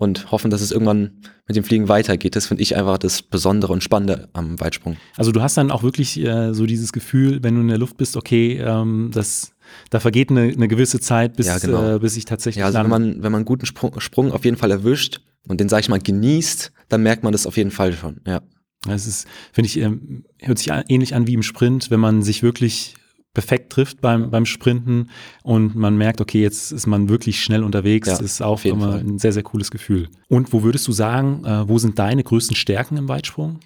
und 0.00 0.30
hoffen, 0.30 0.50
dass 0.50 0.62
es 0.62 0.72
irgendwann 0.72 1.20
mit 1.46 1.56
dem 1.56 1.64
Fliegen 1.64 1.88
weitergeht. 1.88 2.34
Das 2.34 2.46
finde 2.46 2.62
ich 2.62 2.76
einfach 2.76 2.96
das 2.96 3.22
Besondere 3.22 3.72
und 3.72 3.84
Spannende 3.84 4.30
am 4.32 4.58
Weitsprung. 4.58 4.96
Also 5.16 5.30
du 5.30 5.42
hast 5.42 5.58
dann 5.58 5.70
auch 5.70 5.82
wirklich 5.82 6.18
äh, 6.18 6.54
so 6.54 6.64
dieses 6.64 6.92
Gefühl, 6.92 7.42
wenn 7.42 7.54
du 7.54 7.60
in 7.60 7.68
der 7.68 7.78
Luft 7.78 7.98
bist, 7.98 8.16
okay, 8.16 8.58
ähm, 8.58 9.10
das 9.12 9.52
da 9.90 10.00
vergeht 10.00 10.30
eine, 10.30 10.42
eine 10.42 10.68
gewisse 10.68 11.00
Zeit, 11.00 11.36
bis, 11.36 11.46
ja, 11.46 11.58
genau. 11.58 11.96
äh, 11.96 11.98
bis 11.98 12.16
ich 12.16 12.24
tatsächlich. 12.24 12.60
Ja, 12.60 12.66
also 12.66 12.78
wenn 12.78 12.88
man, 12.88 13.22
wenn 13.22 13.32
man 13.32 13.40
einen 13.40 13.44
guten 13.44 13.66
Sprung, 13.66 13.98
Sprung 14.00 14.32
auf 14.32 14.44
jeden 14.44 14.56
Fall 14.56 14.70
erwischt 14.70 15.20
und 15.46 15.60
den, 15.60 15.68
sag 15.68 15.80
ich 15.80 15.88
mal, 15.88 16.00
genießt, 16.00 16.72
dann 16.88 17.02
merkt 17.02 17.22
man 17.22 17.32
das 17.32 17.46
auf 17.46 17.56
jeden 17.56 17.70
Fall 17.70 17.92
schon, 17.92 18.20
ja. 18.26 18.40
Es 18.88 19.06
ist, 19.06 19.28
finde 19.52 19.66
ich, 19.66 19.78
ähm, 19.78 20.24
hört 20.38 20.58
sich 20.58 20.72
ähnlich 20.88 21.14
an 21.14 21.26
wie 21.26 21.34
im 21.34 21.42
Sprint, 21.42 21.90
wenn 21.90 22.00
man 22.00 22.22
sich 22.22 22.42
wirklich 22.42 22.94
perfekt 23.34 23.72
trifft 23.72 24.00
beim, 24.00 24.30
beim 24.30 24.46
Sprinten 24.46 25.10
und 25.42 25.76
man 25.76 25.96
merkt, 25.96 26.20
okay, 26.20 26.42
jetzt 26.42 26.72
ist 26.72 26.86
man 26.86 27.08
wirklich 27.08 27.42
schnell 27.42 27.62
unterwegs. 27.62 28.08
Ja, 28.08 28.14
das 28.14 28.22
ist 28.22 28.42
auch 28.42 28.64
immer 28.64 28.92
Fall. 28.92 29.00
ein 29.00 29.18
sehr, 29.18 29.32
sehr 29.32 29.42
cooles 29.42 29.70
Gefühl. 29.70 30.08
Und 30.28 30.52
wo 30.52 30.62
würdest 30.62 30.88
du 30.88 30.92
sagen, 30.92 31.44
äh, 31.44 31.68
wo 31.68 31.78
sind 31.78 31.98
deine 31.98 32.24
größten 32.24 32.56
Stärken 32.56 32.96
im 32.96 33.08
Weitsprung? 33.08 33.60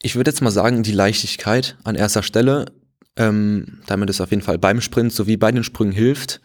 Ich 0.00 0.16
würde 0.16 0.30
jetzt 0.30 0.40
mal 0.40 0.50
sagen, 0.50 0.82
die 0.82 0.92
Leichtigkeit 0.92 1.76
an 1.84 1.96
erster 1.96 2.22
Stelle 2.22 2.72
ähm, 3.16 3.80
damit 3.86 4.10
es 4.10 4.20
auf 4.20 4.30
jeden 4.30 4.42
Fall 4.42 4.58
beim 4.58 4.80
Sprint 4.80 5.12
sowie 5.12 5.36
bei 5.36 5.52
den 5.52 5.64
Sprüngen 5.64 5.94
hilft. 5.94 6.40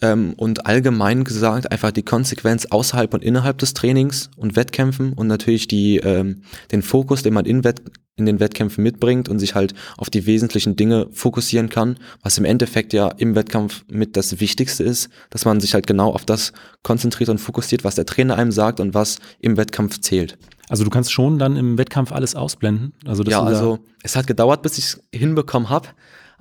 Ähm, 0.00 0.34
und 0.36 0.66
allgemein 0.66 1.24
gesagt 1.24 1.72
einfach 1.72 1.90
die 1.90 2.04
Konsequenz 2.04 2.66
außerhalb 2.66 3.12
und 3.14 3.24
innerhalb 3.24 3.58
des 3.58 3.74
Trainings 3.74 4.30
und 4.36 4.54
Wettkämpfen 4.54 5.12
und 5.12 5.26
natürlich 5.26 5.66
die, 5.66 5.96
ähm, 5.96 6.42
den 6.70 6.82
Fokus, 6.82 7.24
den 7.24 7.34
man 7.34 7.46
in, 7.46 7.64
Wett 7.64 7.82
in 8.14 8.24
den 8.26 8.38
Wettkämpfen 8.38 8.84
mitbringt 8.84 9.28
und 9.28 9.40
sich 9.40 9.56
halt 9.56 9.74
auf 9.96 10.08
die 10.08 10.26
wesentlichen 10.26 10.76
Dinge 10.76 11.08
fokussieren 11.12 11.68
kann, 11.68 11.98
was 12.22 12.38
im 12.38 12.44
Endeffekt 12.44 12.92
ja 12.92 13.08
im 13.08 13.34
Wettkampf 13.34 13.84
mit 13.90 14.16
das 14.16 14.38
Wichtigste 14.38 14.84
ist, 14.84 15.08
dass 15.30 15.44
man 15.44 15.60
sich 15.60 15.74
halt 15.74 15.88
genau 15.88 16.12
auf 16.12 16.24
das 16.24 16.52
konzentriert 16.84 17.30
und 17.30 17.38
fokussiert, 17.38 17.82
was 17.82 17.96
der 17.96 18.06
Trainer 18.06 18.36
einem 18.36 18.52
sagt 18.52 18.78
und 18.78 18.94
was 18.94 19.18
im 19.40 19.56
Wettkampf 19.56 20.00
zählt. 20.00 20.38
Also 20.68 20.84
du 20.84 20.90
kannst 20.90 21.12
schon 21.12 21.38
dann 21.38 21.56
im 21.56 21.78
Wettkampf 21.78 22.12
alles 22.12 22.34
ausblenden. 22.34 22.92
Also 23.06 23.22
ja, 23.24 23.42
also 23.42 23.78
es 24.02 24.16
hat 24.16 24.26
gedauert, 24.26 24.62
bis 24.62 24.78
ich 24.78 24.84
es 24.84 25.02
hinbekommen 25.12 25.70
habe. 25.70 25.88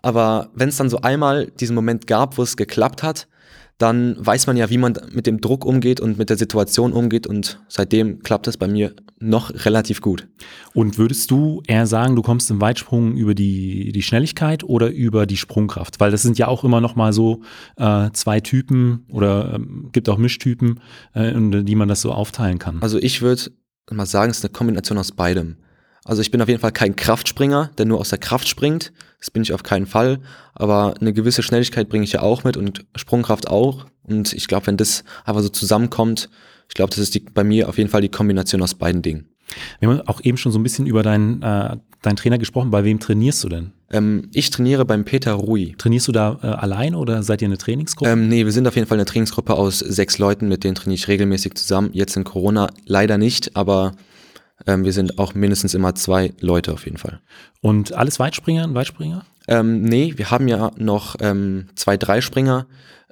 Aber 0.02 0.50
wenn 0.54 0.70
es 0.70 0.78
dann 0.78 0.90
so 0.90 1.02
einmal 1.02 1.48
diesen 1.60 1.76
Moment 1.76 2.08
gab, 2.08 2.38
wo 2.38 2.44
es 2.44 2.56
geklappt 2.56 3.04
hat, 3.04 3.28
dann 3.78 4.16
weiß 4.18 4.48
man 4.48 4.58
ja, 4.58 4.70
wie 4.70 4.78
man 4.78 4.98
mit 5.12 5.28
dem 5.28 5.40
Druck 5.40 5.64
umgeht 5.64 6.00
und 6.00 6.18
mit 6.18 6.30
der 6.30 6.38
Situation 6.38 6.94
umgeht 6.94 7.28
und 7.28 7.60
seitdem 7.68 8.24
klappt 8.24 8.48
es 8.48 8.58
bei 8.58 8.68
mir 8.68 8.94
noch 9.20 9.52
relativ 9.66 10.02
gut. 10.02 10.28
Und 10.74 10.98
würdest 10.98 11.30
du 11.30 11.62
eher 11.68 11.86
sagen, 11.86 12.16
du 12.16 12.24
kommst 12.24 12.50
im 12.50 12.60
Weitsprung 12.60 13.16
über 13.16 13.36
die, 13.36 13.92
die 13.92 14.02
Schnelligkeit 14.02 14.64
oder 14.64 14.90
über 14.90 15.26
die 15.28 15.38
Sprungkraft? 15.38 16.00
Weil 16.00 16.12
das 16.12 16.24
sind 16.24 16.40
ja 16.40 16.48
auch 16.48 16.64
immer 16.64 16.82
noch 16.82 16.96
mal 16.96 17.14
so 17.14 17.42
äh, 17.78 18.10
zwei 18.14 18.40
Typen 18.40 19.06
oder 19.10 19.56
äh, 19.56 19.60
gibt 19.92 20.10
auch 20.10 20.18
Mischtypen, 20.18 20.80
äh, 21.16 21.32
in 21.32 21.66
die 21.66 21.76
man 21.76 21.88
das 21.88 22.02
so 22.02 22.12
aufteilen 22.12 22.58
kann. 22.58 22.82
Also 22.82 22.98
ich 22.98 23.22
würde 23.22 23.52
mal 23.96 24.06
sagen, 24.06 24.32
es 24.32 24.39
ist 24.39 24.46
eine 24.46 24.53
Kombination 24.53 24.98
aus 24.98 25.12
beidem. 25.12 25.58
Also 26.03 26.22
ich 26.22 26.32
bin 26.32 26.41
auf 26.41 26.48
jeden 26.48 26.62
Fall 26.62 26.72
kein 26.72 26.96
Kraftspringer, 26.96 27.72
der 27.77 27.86
nur 27.86 28.00
aus 28.00 28.10
der 28.10 28.17
Kraft 28.17 28.48
springt. 28.48 28.94
Das 29.20 29.29
bin 29.29 29.41
ich 29.44 29.53
auf 29.53 29.63
keinen 29.63 29.86
Fall. 29.86 30.20
Aber 30.53 30.96
eine 31.01 31.12
gewisse 31.12 31.44
Schnelligkeit 31.44 31.89
bringe 31.89 32.06
ich 32.06 32.13
ja 32.13 32.22
auch 32.22 32.46
mit 32.46 32.56
und 32.56 32.86
Sprungkraft 32.96 33.50
auch. 33.50 33.88
Und 34.03 34.32
ich 34.32 34.48
glaube, 34.48 34.67
wenn 34.67 34.77
das 34.77 35.03
einfach 35.25 35.41
so 35.41 35.50
zusammenkommt, 35.50 36.29
ich 36.70 36.75
glaube, 36.75 36.91
das 36.91 37.00
ist 37.00 37.15
die, 37.15 37.20
bei 37.20 37.44
mir 37.44 37.67
auf 37.67 37.77
jeden 37.77 37.89
Fall 37.89 38.01
die 38.01 38.10
Kombination 38.10 38.62
aus 38.62 38.74
beiden 38.74 39.01
Dingen. 39.01 39.29
Wir 39.80 39.89
haben 39.89 40.01
auch 40.08 40.22
eben 40.24 40.38
schon 40.38 40.51
so 40.51 40.60
ein 40.60 40.63
bisschen 40.63 40.88
über 40.88 41.04
deinen, 41.04 41.42
äh, 41.42 41.77
deinen 42.01 42.16
Trainer 42.16 42.38
gesprochen. 42.38 42.70
Bei 42.72 42.84
wem 42.84 43.00
trainierst 43.00 43.44
du 43.44 43.50
denn? 43.50 43.72
Ähm, 43.92 44.30
ich 44.34 44.50
trainiere 44.50 44.86
beim 44.86 45.06
Peter 45.06 45.34
Rui. 45.34 45.75
Trainierst 45.77 46.08
du 46.08 46.12
da 46.12 46.39
äh, 46.42 46.48
allein 46.48 46.96
oder 46.96 47.24
seid 47.24 47.42
ihr 47.42 47.48
eine 47.48 47.58
Trainingsgruppe? 47.58 48.12
Ähm, 48.12 48.27
nee, 48.27 48.46
wir 48.46 48.51
sind 48.51 48.68
auf 48.68 48.75
jeden 48.75 48.88
Fall 48.88 48.98
eine 48.98 49.06
Trainingsgruppe 49.06 49.54
aus 49.54 49.80
sechs 49.80 50.18
Leuten, 50.18 50.48
mit 50.48 50.63
denen 50.63 50.75
trainiere 50.75 50.96
ich 50.96 51.08
regelmäßig 51.08 51.56
zusammen. 51.56 51.89
Jetzt 51.94 52.18
in 52.18 52.24
Corona 52.24 52.68
leider 52.86 53.18
nicht, 53.18 53.56
aber 53.56 53.94
ähm, 54.66 54.84
wir 54.84 54.94
sind 54.94 55.20
auch 55.20 55.34
mindestens 55.34 55.74
immer 55.74 55.96
zwei 55.96 56.34
Leute 56.42 56.74
auf 56.74 56.86
jeden 56.86 56.98
Fall. 56.98 57.20
Und 57.62 57.94
alles 57.94 58.20
Weitspringer 58.20 58.66
und 58.66 58.75
Weitspringer? 58.75 59.25
Ähm, 59.48 59.84
nee, 59.84 60.13
wir 60.18 60.32
haben 60.32 60.48
ja 60.48 60.72
noch 60.77 61.16
ähm, 61.22 61.68
zwei 61.75 61.96
Dreispringer 61.96 62.68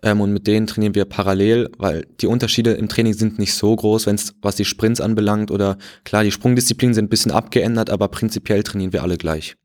ähm, 0.06 0.22
und 0.22 0.32
mit 0.32 0.48
denen 0.48 0.68
trainieren 0.68 0.96
wir 0.96 1.04
parallel, 1.06 1.72
weil 1.78 2.06
die 2.22 2.28
Unterschiede 2.28 2.74
im 2.74 2.88
Training 2.88 3.14
sind 3.14 3.40
nicht 3.40 3.54
so 3.56 3.76
groß, 3.76 4.06
wenn 4.06 4.16
es 4.16 4.36
was 4.42 4.56
die 4.56 4.64
Sprints 4.64 5.02
anbelangt 5.02 5.50
oder 5.50 5.78
klar, 6.06 6.24
die 6.24 6.32
Sprungdisziplinen 6.32 6.94
sind 6.94 7.06
ein 7.06 7.10
bisschen 7.10 7.32
abgeändert, 7.32 7.90
aber 7.90 8.08
prinzipiell 8.08 8.62
trainieren 8.64 8.94
wir 8.94 9.02
alle 9.02 9.18
gleich. 9.18 9.56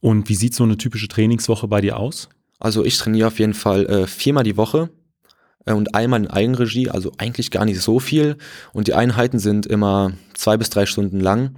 Und 0.00 0.28
wie 0.28 0.36
sieht 0.36 0.54
so 0.54 0.62
eine 0.64 0.78
typische 0.78 1.08
Trainingswoche 1.08 1.66
bei 1.66 1.80
dir 1.80 1.98
aus? 1.98 2.28
Also 2.60 2.84
ich 2.84 2.96
trainiere 2.96 3.26
auf 3.26 3.38
jeden 3.40 3.52
Fall 3.52 3.84
äh, 3.86 4.06
viermal 4.06 4.44
die 4.44 4.56
Woche 4.56 4.90
äh, 5.66 5.72
und 5.72 5.94
einmal 5.94 6.20
in 6.20 6.28
Eigenregie, 6.28 6.88
also 6.88 7.10
eigentlich 7.18 7.50
gar 7.50 7.64
nicht 7.64 7.80
so 7.80 7.98
viel. 7.98 8.36
Und 8.72 8.86
die 8.86 8.94
Einheiten 8.94 9.40
sind 9.40 9.66
immer 9.66 10.12
zwei 10.34 10.56
bis 10.56 10.70
drei 10.70 10.86
Stunden 10.86 11.18
lang 11.18 11.56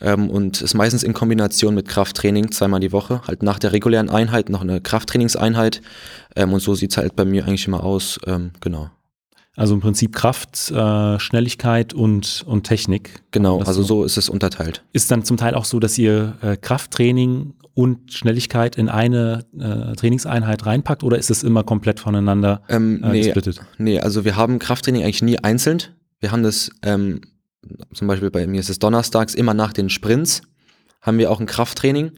ähm, 0.00 0.30
und 0.30 0.62
ist 0.62 0.74
meistens 0.74 1.02
in 1.02 1.12
Kombination 1.12 1.74
mit 1.74 1.88
Krafttraining 1.88 2.50
zweimal 2.52 2.80
die 2.80 2.92
Woche. 2.92 3.22
Halt 3.26 3.42
nach 3.42 3.58
der 3.58 3.72
regulären 3.72 4.10
Einheit 4.10 4.48
noch 4.48 4.62
eine 4.62 4.80
Krafttrainingseinheit 4.80 5.82
ähm, 6.36 6.52
und 6.52 6.60
so 6.60 6.74
sieht's 6.74 6.96
halt 6.96 7.16
bei 7.16 7.24
mir 7.24 7.44
eigentlich 7.46 7.66
immer 7.66 7.84
aus, 7.84 8.18
ähm, 8.26 8.50
genau. 8.60 8.90
Also 9.56 9.74
im 9.74 9.80
Prinzip 9.80 10.14
Kraft, 10.14 10.72
äh, 10.72 11.18
Schnelligkeit 11.20 11.94
und, 11.94 12.42
und 12.46 12.64
Technik. 12.64 13.22
Genau, 13.30 13.60
also 13.60 13.82
so, 13.82 13.98
so 13.98 14.04
ist 14.04 14.16
es 14.16 14.28
unterteilt. 14.28 14.82
Ist 14.92 15.10
dann 15.12 15.24
zum 15.24 15.36
Teil 15.36 15.54
auch 15.54 15.64
so, 15.64 15.78
dass 15.78 15.96
ihr 15.96 16.34
äh, 16.42 16.56
Krafttraining 16.56 17.54
und 17.74 18.12
Schnelligkeit 18.12 18.76
in 18.76 18.88
eine 18.88 19.44
äh, 19.58 19.94
Trainingseinheit 19.94 20.66
reinpackt 20.66 21.02
oder 21.04 21.18
ist 21.18 21.30
es 21.30 21.42
immer 21.42 21.62
komplett 21.64 22.00
voneinander 22.00 22.62
ähm, 22.68 23.02
äh, 23.02 23.10
nee, 23.10 23.22
gesplittet? 23.22 23.60
Nee, 23.78 24.00
also 24.00 24.24
wir 24.24 24.36
haben 24.36 24.58
Krafttraining 24.58 25.02
eigentlich 25.02 25.22
nie 25.22 25.38
einzeln. 25.38 25.82
Wir 26.20 26.32
haben 26.32 26.42
das, 26.42 26.70
ähm, 26.82 27.20
zum 27.92 28.08
Beispiel 28.08 28.30
bei 28.30 28.46
mir 28.46 28.60
ist 28.60 28.70
es 28.70 28.78
donnerstags, 28.78 29.34
immer 29.34 29.54
nach 29.54 29.72
den 29.72 29.90
Sprints 29.90 30.42
haben 31.00 31.18
wir 31.18 31.30
auch 31.30 31.40
ein 31.40 31.46
Krafttraining, 31.46 32.12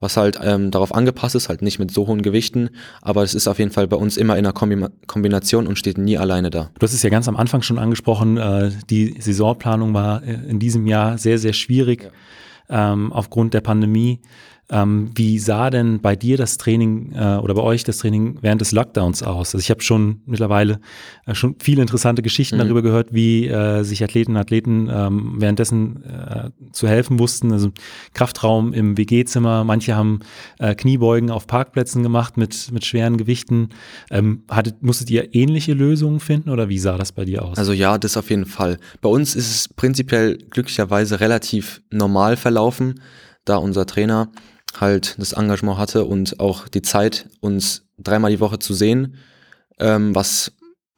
was 0.00 0.16
halt 0.16 0.38
ähm, 0.42 0.70
darauf 0.70 0.94
angepasst 0.94 1.34
ist, 1.34 1.48
halt 1.48 1.62
nicht 1.62 1.78
mit 1.78 1.90
so 1.90 2.06
hohen 2.06 2.22
Gewichten, 2.22 2.70
aber 3.00 3.22
es 3.22 3.34
ist 3.34 3.48
auf 3.48 3.58
jeden 3.58 3.70
Fall 3.70 3.86
bei 3.86 3.96
uns 3.96 4.16
immer 4.16 4.36
in 4.36 4.44
einer 4.44 4.52
Kombi 4.52 4.86
Kombination 5.06 5.66
und 5.66 5.78
steht 5.78 5.98
nie 5.98 6.18
alleine 6.18 6.50
da. 6.50 6.70
Du 6.78 6.84
hast 6.84 6.92
es 6.92 7.02
ja 7.02 7.10
ganz 7.10 7.28
am 7.28 7.36
Anfang 7.36 7.62
schon 7.62 7.78
angesprochen, 7.78 8.36
äh, 8.36 8.70
die 8.90 9.20
Saisonplanung 9.20 9.94
war 9.94 10.22
äh, 10.22 10.34
in 10.34 10.58
diesem 10.58 10.86
Jahr 10.86 11.16
sehr, 11.16 11.38
sehr 11.38 11.52
schwierig 11.52 12.10
ja. 12.68 12.92
ähm, 12.92 13.12
aufgrund 13.12 13.54
der 13.54 13.60
Pandemie. 13.60 14.20
Ähm, 14.70 15.10
wie 15.14 15.38
sah 15.38 15.68
denn 15.68 16.00
bei 16.00 16.16
dir 16.16 16.38
das 16.38 16.56
Training 16.56 17.12
äh, 17.12 17.36
oder 17.36 17.54
bei 17.54 17.62
euch 17.62 17.84
das 17.84 17.98
Training 17.98 18.38
während 18.40 18.62
des 18.62 18.72
Lockdowns 18.72 19.22
aus? 19.22 19.54
Also 19.54 19.58
ich 19.58 19.70
habe 19.70 19.82
schon 19.82 20.22
mittlerweile 20.24 20.80
äh, 21.26 21.34
schon 21.34 21.56
viele 21.58 21.82
interessante 21.82 22.22
Geschichten 22.22 22.56
mhm. 22.56 22.60
darüber 22.60 22.80
gehört, 22.80 23.12
wie 23.12 23.46
äh, 23.46 23.82
sich 23.82 24.02
Athleten 24.02 24.32
und 24.32 24.38
Athleten 24.38 24.88
ähm, 24.90 25.34
währenddessen 25.36 26.02
äh, 26.04 26.50
zu 26.72 26.88
helfen 26.88 27.18
wussten. 27.18 27.52
Also 27.52 27.72
Kraftraum 28.14 28.72
im 28.72 28.96
WG-Zimmer, 28.96 29.64
manche 29.64 29.96
haben 29.96 30.20
äh, 30.58 30.74
Kniebeugen 30.74 31.30
auf 31.30 31.46
Parkplätzen 31.46 32.02
gemacht 32.02 32.38
mit, 32.38 32.72
mit 32.72 32.86
schweren 32.86 33.18
Gewichten. 33.18 33.68
Ähm, 34.10 34.44
hattet, 34.48 34.82
musstet 34.82 35.10
ihr 35.10 35.34
ähnliche 35.34 35.74
Lösungen 35.74 36.20
finden 36.20 36.48
oder 36.48 36.70
wie 36.70 36.78
sah 36.78 36.96
das 36.96 37.12
bei 37.12 37.26
dir 37.26 37.44
aus? 37.44 37.58
Also 37.58 37.72
ja, 37.72 37.98
das 37.98 38.16
auf 38.16 38.30
jeden 38.30 38.46
Fall. 38.46 38.78
Bei 39.02 39.10
uns 39.10 39.36
ist 39.36 39.50
es 39.50 39.68
prinzipiell 39.68 40.38
glücklicherweise 40.38 41.20
relativ 41.20 41.82
normal 41.90 42.36
verlaufen, 42.38 43.00
da 43.44 43.56
unser 43.56 43.84
Trainer 43.84 44.30
halt 44.80 45.16
das 45.18 45.32
Engagement 45.32 45.78
hatte 45.78 46.04
und 46.04 46.40
auch 46.40 46.68
die 46.68 46.82
Zeit, 46.82 47.26
uns 47.40 47.82
dreimal 47.98 48.30
die 48.30 48.40
Woche 48.40 48.58
zu 48.58 48.74
sehen, 48.74 49.16
ähm, 49.78 50.14
was 50.14 50.52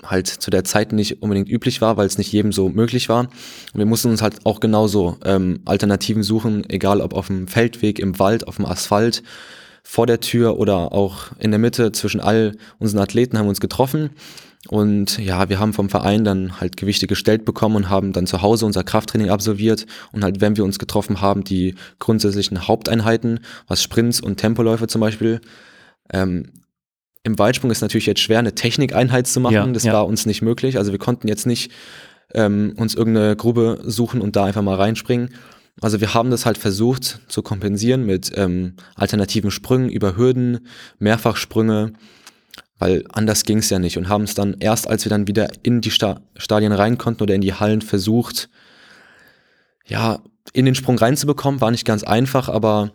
halt 0.04 0.28
zu 0.28 0.50
der 0.50 0.64
Zeit 0.64 0.92
nicht 0.92 1.22
unbedingt 1.22 1.48
üblich 1.48 1.80
war, 1.80 1.96
weil 1.96 2.06
es 2.06 2.18
nicht 2.18 2.32
jedem 2.32 2.52
so 2.52 2.68
möglich 2.68 3.08
war. 3.08 3.20
Und 3.20 3.78
wir 3.78 3.86
mussten 3.86 4.10
uns 4.10 4.22
halt 4.22 4.44
auch 4.44 4.60
genauso 4.60 5.16
ähm, 5.24 5.60
Alternativen 5.64 6.22
suchen, 6.22 6.68
egal 6.68 7.00
ob 7.00 7.14
auf 7.14 7.28
dem 7.28 7.48
Feldweg, 7.48 7.98
im 7.98 8.18
Wald, 8.18 8.46
auf 8.46 8.56
dem 8.56 8.66
Asphalt, 8.66 9.22
vor 9.82 10.06
der 10.06 10.20
Tür 10.20 10.58
oder 10.58 10.92
auch 10.92 11.30
in 11.38 11.50
der 11.50 11.60
Mitte 11.60 11.92
zwischen 11.92 12.20
all 12.20 12.56
unseren 12.78 13.00
Athleten 13.00 13.38
haben 13.38 13.46
wir 13.46 13.50
uns 13.50 13.60
getroffen 13.60 14.10
und 14.68 15.18
ja, 15.18 15.48
wir 15.48 15.58
haben 15.58 15.72
vom 15.72 15.88
Verein 15.88 16.24
dann 16.24 16.60
halt 16.60 16.76
Gewichte 16.76 17.06
gestellt 17.06 17.44
bekommen 17.44 17.76
und 17.76 17.90
haben 17.90 18.12
dann 18.12 18.26
zu 18.26 18.42
Hause 18.42 18.66
unser 18.66 18.84
Krafttraining 18.84 19.30
absolviert. 19.30 19.86
Und 20.12 20.24
halt, 20.24 20.40
wenn 20.40 20.56
wir 20.56 20.64
uns 20.64 20.78
getroffen 20.78 21.20
haben, 21.20 21.44
die 21.44 21.74
grundsätzlichen 21.98 22.66
Haupteinheiten, 22.66 23.40
was 23.68 23.82
Sprints 23.82 24.20
und 24.20 24.36
Tempoläufe 24.36 24.86
zum 24.86 25.00
Beispiel. 25.00 25.40
Ähm, 26.12 26.50
Im 27.22 27.38
Weitsprung 27.38 27.70
ist 27.70 27.80
natürlich 27.80 28.06
jetzt 28.06 28.20
schwer, 28.20 28.38
eine 28.38 28.54
Technikeinheit 28.54 29.26
zu 29.26 29.40
machen. 29.40 29.54
Ja, 29.54 29.66
das 29.66 29.84
ja. 29.84 29.92
war 29.92 30.06
uns 30.06 30.26
nicht 30.26 30.42
möglich. 30.42 30.78
Also 30.78 30.92
wir 30.92 30.98
konnten 30.98 31.28
jetzt 31.28 31.46
nicht 31.46 31.70
ähm, 32.34 32.74
uns 32.76 32.94
irgendeine 32.94 33.36
Grube 33.36 33.80
suchen 33.84 34.20
und 34.20 34.36
da 34.36 34.44
einfach 34.44 34.62
mal 34.62 34.76
reinspringen. 34.76 35.30
Also 35.80 36.00
wir 36.00 36.14
haben 36.14 36.30
das 36.30 36.46
halt 36.46 36.56
versucht 36.58 37.20
zu 37.28 37.42
kompensieren 37.42 38.06
mit 38.06 38.32
ähm, 38.34 38.74
alternativen 38.94 39.50
Sprüngen 39.50 39.90
über 39.90 40.16
Hürden, 40.16 40.66
Mehrfachsprünge 40.98 41.92
weil 42.78 43.04
anders 43.12 43.44
ging 43.44 43.58
es 43.58 43.70
ja 43.70 43.78
nicht 43.78 43.96
und 43.96 44.08
haben 44.08 44.24
es 44.24 44.34
dann 44.34 44.56
erst, 44.60 44.88
als 44.88 45.04
wir 45.04 45.10
dann 45.10 45.26
wieder 45.26 45.48
in 45.62 45.80
die 45.80 45.90
Sta 45.90 46.20
Stadien 46.36 46.72
rein 46.72 46.98
konnten 46.98 47.22
oder 47.22 47.34
in 47.34 47.40
die 47.40 47.54
Hallen 47.54 47.80
versucht, 47.80 48.48
ja, 49.86 50.20
in 50.52 50.64
den 50.64 50.74
Sprung 50.74 50.98
reinzubekommen, 50.98 51.60
war 51.60 51.70
nicht 51.70 51.84
ganz 51.84 52.02
einfach, 52.02 52.48
aber 52.48 52.92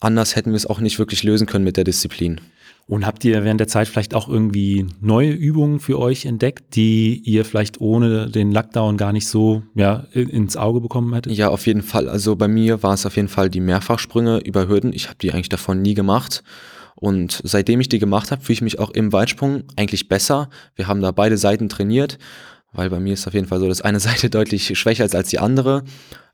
anders 0.00 0.36
hätten 0.36 0.50
wir 0.50 0.56
es 0.56 0.66
auch 0.66 0.80
nicht 0.80 0.98
wirklich 0.98 1.22
lösen 1.22 1.46
können 1.46 1.64
mit 1.64 1.76
der 1.76 1.84
Disziplin. 1.84 2.40
Und 2.86 3.06
habt 3.06 3.24
ihr 3.24 3.44
während 3.44 3.60
der 3.60 3.68
Zeit 3.68 3.86
vielleicht 3.86 4.14
auch 4.14 4.28
irgendwie 4.28 4.84
neue 5.00 5.30
Übungen 5.30 5.78
für 5.78 5.96
euch 5.96 6.26
entdeckt, 6.26 6.74
die 6.74 7.22
ihr 7.24 7.44
vielleicht 7.44 7.80
ohne 7.80 8.28
den 8.28 8.50
Lockdown 8.50 8.96
gar 8.96 9.12
nicht 9.12 9.28
so 9.28 9.62
ja, 9.76 10.06
ins 10.12 10.56
Auge 10.56 10.80
bekommen 10.80 11.14
hättet? 11.14 11.34
Ja, 11.34 11.50
auf 11.50 11.68
jeden 11.68 11.82
Fall. 11.82 12.08
Also 12.08 12.34
bei 12.34 12.48
mir 12.48 12.82
war 12.82 12.94
es 12.94 13.06
auf 13.06 13.14
jeden 13.14 13.28
Fall 13.28 13.48
die 13.48 13.60
Mehrfachsprünge 13.60 14.38
über 14.38 14.66
Hürden. 14.66 14.92
Ich 14.92 15.06
habe 15.06 15.18
die 15.22 15.32
eigentlich 15.32 15.48
davon 15.48 15.82
nie 15.82 15.94
gemacht. 15.94 16.42
Und 17.00 17.40
seitdem 17.44 17.80
ich 17.80 17.88
die 17.88 17.98
gemacht 17.98 18.30
habe, 18.30 18.42
fühle 18.42 18.54
ich 18.54 18.62
mich 18.62 18.78
auch 18.78 18.90
im 18.90 19.12
Weitsprung 19.12 19.64
eigentlich 19.76 20.08
besser. 20.08 20.50
Wir 20.76 20.86
haben 20.86 21.00
da 21.00 21.10
beide 21.10 21.38
Seiten 21.38 21.70
trainiert, 21.70 22.18
weil 22.72 22.90
bei 22.90 23.00
mir 23.00 23.14
ist 23.14 23.26
auf 23.26 23.34
jeden 23.34 23.46
Fall 23.46 23.58
so, 23.58 23.66
dass 23.66 23.80
eine 23.80 24.00
Seite 24.00 24.30
deutlich 24.30 24.78
schwächer 24.78 25.04
ist 25.04 25.14
als 25.14 25.30
die 25.30 25.38
andere. 25.38 25.82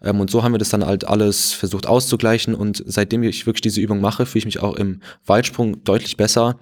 Ähm, 0.03 0.21
und 0.21 0.31
so 0.31 0.43
haben 0.43 0.53
wir 0.53 0.59
das 0.59 0.69
dann 0.69 0.85
halt 0.85 1.07
alles 1.07 1.53
versucht 1.53 1.87
auszugleichen. 1.87 2.55
Und 2.55 2.83
seitdem 2.85 3.23
ich 3.23 3.47
wirklich 3.47 3.63
diese 3.63 3.81
Übung 3.81 4.01
mache, 4.01 4.27
fühle 4.27 4.41
ich 4.41 4.45
mich 4.45 4.61
auch 4.61 4.75
im 4.75 5.01
Weitsprung 5.25 5.83
deutlich 5.85 6.17
besser. 6.17 6.59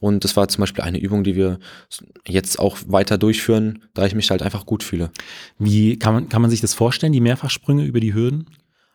Und 0.00 0.24
das 0.24 0.36
war 0.36 0.48
zum 0.48 0.62
Beispiel 0.62 0.82
eine 0.82 0.98
Übung, 0.98 1.22
die 1.22 1.36
wir 1.36 1.58
jetzt 2.26 2.58
auch 2.58 2.78
weiter 2.86 3.18
durchführen, 3.18 3.84
da 3.92 4.06
ich 4.06 4.14
mich 4.14 4.30
halt 4.30 4.42
einfach 4.42 4.66
gut 4.66 4.82
fühle. 4.82 5.10
Wie 5.58 5.98
kann 5.98 6.14
man, 6.14 6.28
kann 6.28 6.42
man 6.42 6.50
sich 6.50 6.60
das 6.60 6.74
vorstellen, 6.74 7.12
die 7.12 7.20
Mehrfachsprünge 7.20 7.84
über 7.84 8.00
die 8.00 8.14
Hürden? 8.14 8.46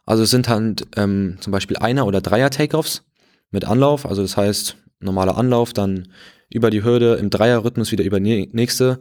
Also 0.06 0.24
es 0.24 0.32
sind 0.32 0.50
halt 0.50 0.88
ähm, 0.98 1.38
zum 1.40 1.52
Beispiel 1.52 1.78
Einer- 1.78 2.08
oder 2.08 2.20
Dreier-Takeoffs 2.20 3.04
mit 3.52 3.66
Anlauf, 3.66 4.06
also 4.06 4.22
das 4.22 4.38
heißt 4.38 4.78
normaler 5.00 5.38
Anlauf, 5.38 5.74
dann 5.74 6.10
über 6.50 6.70
die 6.70 6.84
Hürde 6.84 7.16
im 7.16 7.30
Dreierrhythmus 7.30 7.92
wieder 7.92 8.04
über 8.04 8.20
die 8.20 8.50
nächste 8.52 9.00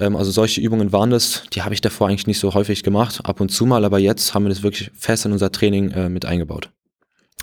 Ähm, 0.00 0.16
also 0.16 0.30
solche 0.30 0.60
Übungen 0.60 0.92
waren 0.92 1.10
das, 1.10 1.44
die 1.52 1.62
habe 1.62 1.74
ich 1.74 1.80
davor 1.80 2.08
eigentlich 2.08 2.26
nicht 2.26 2.40
so 2.40 2.54
häufig 2.54 2.82
gemacht, 2.82 3.20
ab 3.24 3.40
und 3.40 3.50
zu 3.50 3.66
mal, 3.66 3.84
aber 3.84 3.98
jetzt 3.98 4.34
haben 4.34 4.44
wir 4.44 4.48
das 4.48 4.62
wirklich 4.62 4.90
fest 4.94 5.24
in 5.24 5.32
unser 5.32 5.52
Training 5.52 5.90
äh, 5.92 6.08
mit 6.08 6.24
eingebaut. 6.24 6.70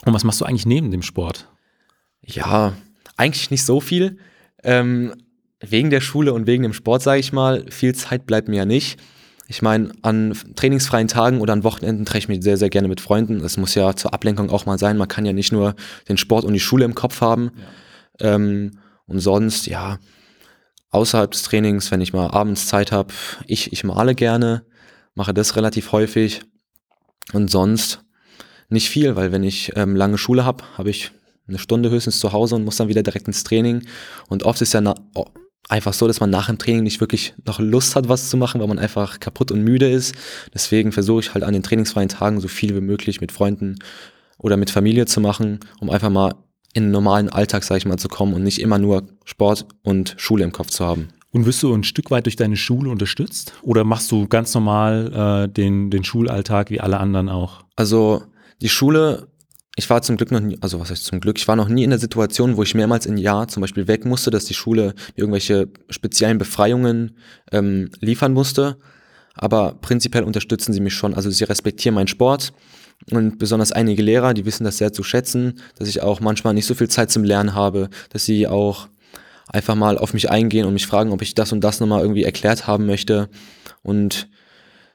Und 0.05 0.13
was 0.13 0.23
machst 0.23 0.41
du 0.41 0.45
eigentlich 0.45 0.65
neben 0.65 0.91
dem 0.91 1.01
Sport? 1.01 1.47
Ja, 2.21 2.73
eigentlich 3.17 3.51
nicht 3.51 3.63
so 3.63 3.79
viel. 3.79 4.17
Ähm, 4.63 5.13
wegen 5.59 5.91
der 5.91 6.01
Schule 6.01 6.33
und 6.33 6.47
wegen 6.47 6.63
dem 6.63 6.73
Sport, 6.73 7.03
sage 7.03 7.19
ich 7.19 7.31
mal, 7.31 7.65
viel 7.69 7.93
Zeit 7.93 8.25
bleibt 8.25 8.47
mir 8.47 8.57
ja 8.57 8.65
nicht. 8.65 8.99
Ich 9.51 9.61
meine, 9.61 9.91
an 10.01 10.33
trainingsfreien 10.55 11.09
Tagen 11.09 11.41
oder 11.41 11.51
an 11.51 11.65
Wochenenden 11.65 12.05
treffe 12.05 12.19
ich 12.19 12.27
mich 12.29 12.41
sehr, 12.41 12.55
sehr 12.55 12.69
gerne 12.69 12.87
mit 12.87 13.01
Freunden. 13.01 13.41
Es 13.41 13.57
muss 13.57 13.75
ja 13.75 13.93
zur 13.97 14.13
Ablenkung 14.13 14.49
auch 14.49 14.65
mal 14.65 14.79
sein. 14.79 14.95
Man 14.95 15.09
kann 15.09 15.25
ja 15.25 15.33
nicht 15.33 15.51
nur 15.51 15.75
den 16.07 16.15
Sport 16.15 16.45
und 16.45 16.53
die 16.53 16.61
Schule 16.61 16.85
im 16.85 16.95
Kopf 16.95 17.19
haben. 17.19 17.51
Ja. 18.21 18.35
Ähm, 18.35 18.79
und 19.07 19.19
sonst, 19.19 19.67
ja, 19.67 19.99
außerhalb 20.91 21.31
des 21.31 21.43
Trainings, 21.43 21.91
wenn 21.91 21.99
ich 21.99 22.13
mal 22.13 22.27
abends 22.27 22.67
Zeit 22.67 22.93
habe, 22.93 23.13
ich, 23.45 23.73
ich 23.73 23.83
male 23.83 24.15
gerne, 24.15 24.63
mache 25.15 25.33
das 25.33 25.57
relativ 25.57 25.91
häufig. 25.91 26.43
Und 27.33 27.51
sonst 27.51 28.05
nicht 28.69 28.89
viel, 28.89 29.17
weil 29.17 29.33
wenn 29.33 29.43
ich 29.43 29.73
ähm, 29.75 29.97
lange 29.97 30.17
Schule 30.17 30.45
habe, 30.45 30.63
habe 30.77 30.91
ich 30.91 31.11
eine 31.49 31.59
Stunde 31.59 31.89
höchstens 31.89 32.21
zu 32.21 32.31
Hause 32.31 32.55
und 32.55 32.63
muss 32.63 32.77
dann 32.77 32.87
wieder 32.87 33.03
direkt 33.03 33.27
ins 33.27 33.43
Training. 33.43 33.85
Und 34.29 34.43
oft 34.43 34.61
ist 34.61 34.73
ja 34.73 34.79
einfach 35.71 35.93
so, 35.93 36.07
dass 36.07 36.19
man 36.19 36.29
nach 36.29 36.47
dem 36.47 36.57
Training 36.57 36.83
nicht 36.83 36.99
wirklich 36.99 37.33
noch 37.45 37.59
Lust 37.59 37.95
hat, 37.95 38.09
was 38.09 38.29
zu 38.29 38.37
machen, 38.37 38.59
weil 38.59 38.67
man 38.67 38.79
einfach 38.79 39.19
kaputt 39.19 39.51
und 39.51 39.63
müde 39.63 39.89
ist. 39.89 40.13
Deswegen 40.53 40.91
versuche 40.91 41.21
ich 41.21 41.33
halt 41.33 41.43
an 41.43 41.53
den 41.53 41.63
trainingsfreien 41.63 42.09
Tagen 42.09 42.41
so 42.41 42.47
viel 42.47 42.75
wie 42.75 42.81
möglich 42.81 43.21
mit 43.21 43.31
Freunden 43.31 43.79
oder 44.37 44.57
mit 44.57 44.69
Familie 44.69 45.05
zu 45.05 45.21
machen, 45.21 45.59
um 45.79 45.89
einfach 45.89 46.09
mal 46.09 46.35
in 46.73 46.83
den 46.83 46.91
normalen 46.91 47.29
Alltag, 47.29 47.63
sag 47.63 47.77
ich 47.77 47.85
mal, 47.85 47.97
zu 47.97 48.09
kommen 48.09 48.33
und 48.33 48.43
nicht 48.43 48.59
immer 48.59 48.79
nur 48.79 49.07
Sport 49.23 49.65
und 49.83 50.15
Schule 50.17 50.43
im 50.43 50.51
Kopf 50.51 50.69
zu 50.69 50.85
haben. 50.85 51.09
Und 51.31 51.45
wirst 51.45 51.63
du 51.63 51.73
ein 51.73 51.85
Stück 51.85 52.11
weit 52.11 52.25
durch 52.25 52.35
deine 52.35 52.57
Schule 52.57 52.89
unterstützt? 52.89 53.53
Oder 53.61 53.85
machst 53.85 54.11
du 54.11 54.27
ganz 54.27 54.53
normal 54.53 55.45
äh, 55.47 55.51
den, 55.51 55.89
den 55.89 56.03
Schulalltag 56.03 56.69
wie 56.69 56.81
alle 56.81 56.99
anderen 56.99 57.29
auch? 57.29 57.63
Also 57.77 58.23
die 58.61 58.69
Schule 58.69 59.27
ich 59.81 59.89
war 59.89 60.03
zum 60.03 60.15
Glück 60.15 60.31
noch 60.31 60.39
nie, 60.39 60.59
also 60.61 60.79
was 60.79 60.91
heißt 60.91 61.05
zum 61.05 61.19
Glück, 61.19 61.39
ich 61.39 61.47
war 61.47 61.55
noch 61.55 61.67
nie 61.67 61.83
in 61.83 61.89
der 61.89 61.97
Situation, 61.97 62.55
wo 62.55 62.61
ich 62.61 62.75
mehrmals 62.75 63.07
im 63.07 63.17
Jahr 63.17 63.47
zum 63.47 63.61
Beispiel 63.61 63.87
weg 63.87 64.05
musste, 64.05 64.29
dass 64.29 64.45
die 64.45 64.53
Schule 64.53 64.93
irgendwelche 65.15 65.69
speziellen 65.89 66.37
Befreiungen 66.37 67.17
ähm, 67.51 67.89
liefern 67.99 68.31
musste. 68.31 68.77
Aber 69.33 69.73
prinzipiell 69.81 70.23
unterstützen 70.23 70.71
sie 70.71 70.81
mich 70.81 70.93
schon. 70.93 71.15
Also 71.15 71.31
sie 71.31 71.45
respektieren 71.45 71.95
meinen 71.95 72.07
Sport 72.07 72.53
und 73.09 73.39
besonders 73.39 73.71
einige 73.71 74.03
Lehrer, 74.03 74.35
die 74.35 74.45
wissen 74.45 74.65
das 74.65 74.77
sehr 74.77 74.93
zu 74.93 75.01
schätzen, 75.01 75.59
dass 75.79 75.87
ich 75.87 76.03
auch 76.03 76.19
manchmal 76.19 76.53
nicht 76.53 76.67
so 76.67 76.75
viel 76.75 76.87
Zeit 76.87 77.09
zum 77.09 77.23
Lernen 77.23 77.55
habe, 77.55 77.89
dass 78.09 78.23
sie 78.23 78.45
auch 78.45 78.87
einfach 79.47 79.73
mal 79.73 79.97
auf 79.97 80.13
mich 80.13 80.29
eingehen 80.29 80.67
und 80.67 80.73
mich 80.73 80.85
fragen, 80.85 81.11
ob 81.11 81.23
ich 81.23 81.33
das 81.33 81.51
und 81.53 81.63
das 81.63 81.79
nochmal 81.79 82.01
irgendwie 82.01 82.23
erklärt 82.23 82.67
haben 82.67 82.85
möchte. 82.85 83.29
Und 83.81 84.29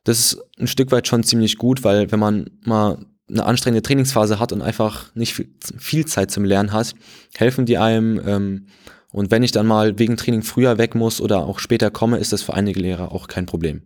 das 0.05 0.21
ist 0.21 0.43
ein 0.61 0.69
Stück 0.69 0.93
weit 0.93 1.09
schon 1.09 1.25
ziemlich 1.25 1.59
gut, 1.59 1.83
weil 1.83 2.13
wenn 2.13 2.21
man 2.21 2.51
mal 2.63 2.99
eine 3.29 3.45
anstrengende 3.45 3.83
Trainingsphase 3.83 4.39
hat 4.39 4.53
und 4.53 4.63
einfach 4.63 5.15
nicht 5.15 5.35
viel, 5.35 5.49
viel 5.79 6.07
Zeit 6.07 6.31
zum 6.31 6.45
Lernen 6.45 6.73
hat, 6.73 6.95
helfen 7.37 7.67
die 7.67 7.79
einem. 7.79 8.21
Ähm, 8.27 8.67
und 9.13 9.31
wenn 9.31 9.43
ich 9.43 9.53
dann 9.53 9.67
mal 9.67 9.99
wegen 9.99 10.17
Training 10.17 10.43
früher 10.43 10.79
weg 10.79 10.95
muss 10.95 11.21
oder 11.21 11.39
auch 11.39 11.59
später 11.59 11.91
komme, 11.91 12.19
ist 12.19 12.33
das 12.33 12.43
für 12.43 12.55
einige 12.55 12.81
Lehrer 12.81 13.13
auch 13.13 13.29
kein 13.29 13.47
Problem. 13.47 13.83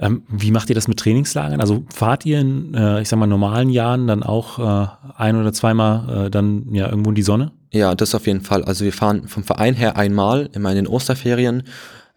Ähm, 0.00 0.22
wie 0.28 0.50
macht 0.50 0.68
ihr 0.68 0.74
das 0.74 0.88
mit 0.88 0.98
Trainingslagern? 0.98 1.60
Also 1.60 1.84
fahrt 1.94 2.26
ihr 2.26 2.40
in, 2.40 2.74
äh, 2.74 3.02
ich 3.02 3.08
sag 3.08 3.18
mal, 3.18 3.26
normalen 3.26 3.68
Jahren 3.70 4.06
dann 4.06 4.22
auch 4.22 4.58
äh, 4.58 4.88
ein 5.16 5.36
oder 5.36 5.52
zweimal 5.52 6.26
äh, 6.26 6.30
dann 6.30 6.74
ja 6.74 6.88
irgendwo 6.88 7.10
in 7.10 7.14
die 7.14 7.22
Sonne? 7.22 7.52
Ja, 7.70 7.94
das 7.94 8.14
auf 8.14 8.26
jeden 8.26 8.40
Fall. 8.40 8.64
Also 8.64 8.84
wir 8.84 8.92
fahren 8.92 9.28
vom 9.28 9.44
Verein 9.44 9.74
her 9.74 9.96
einmal, 9.96 10.48
immer 10.54 10.70
in 10.70 10.76
den 10.76 10.86
Osterferien 10.86 11.62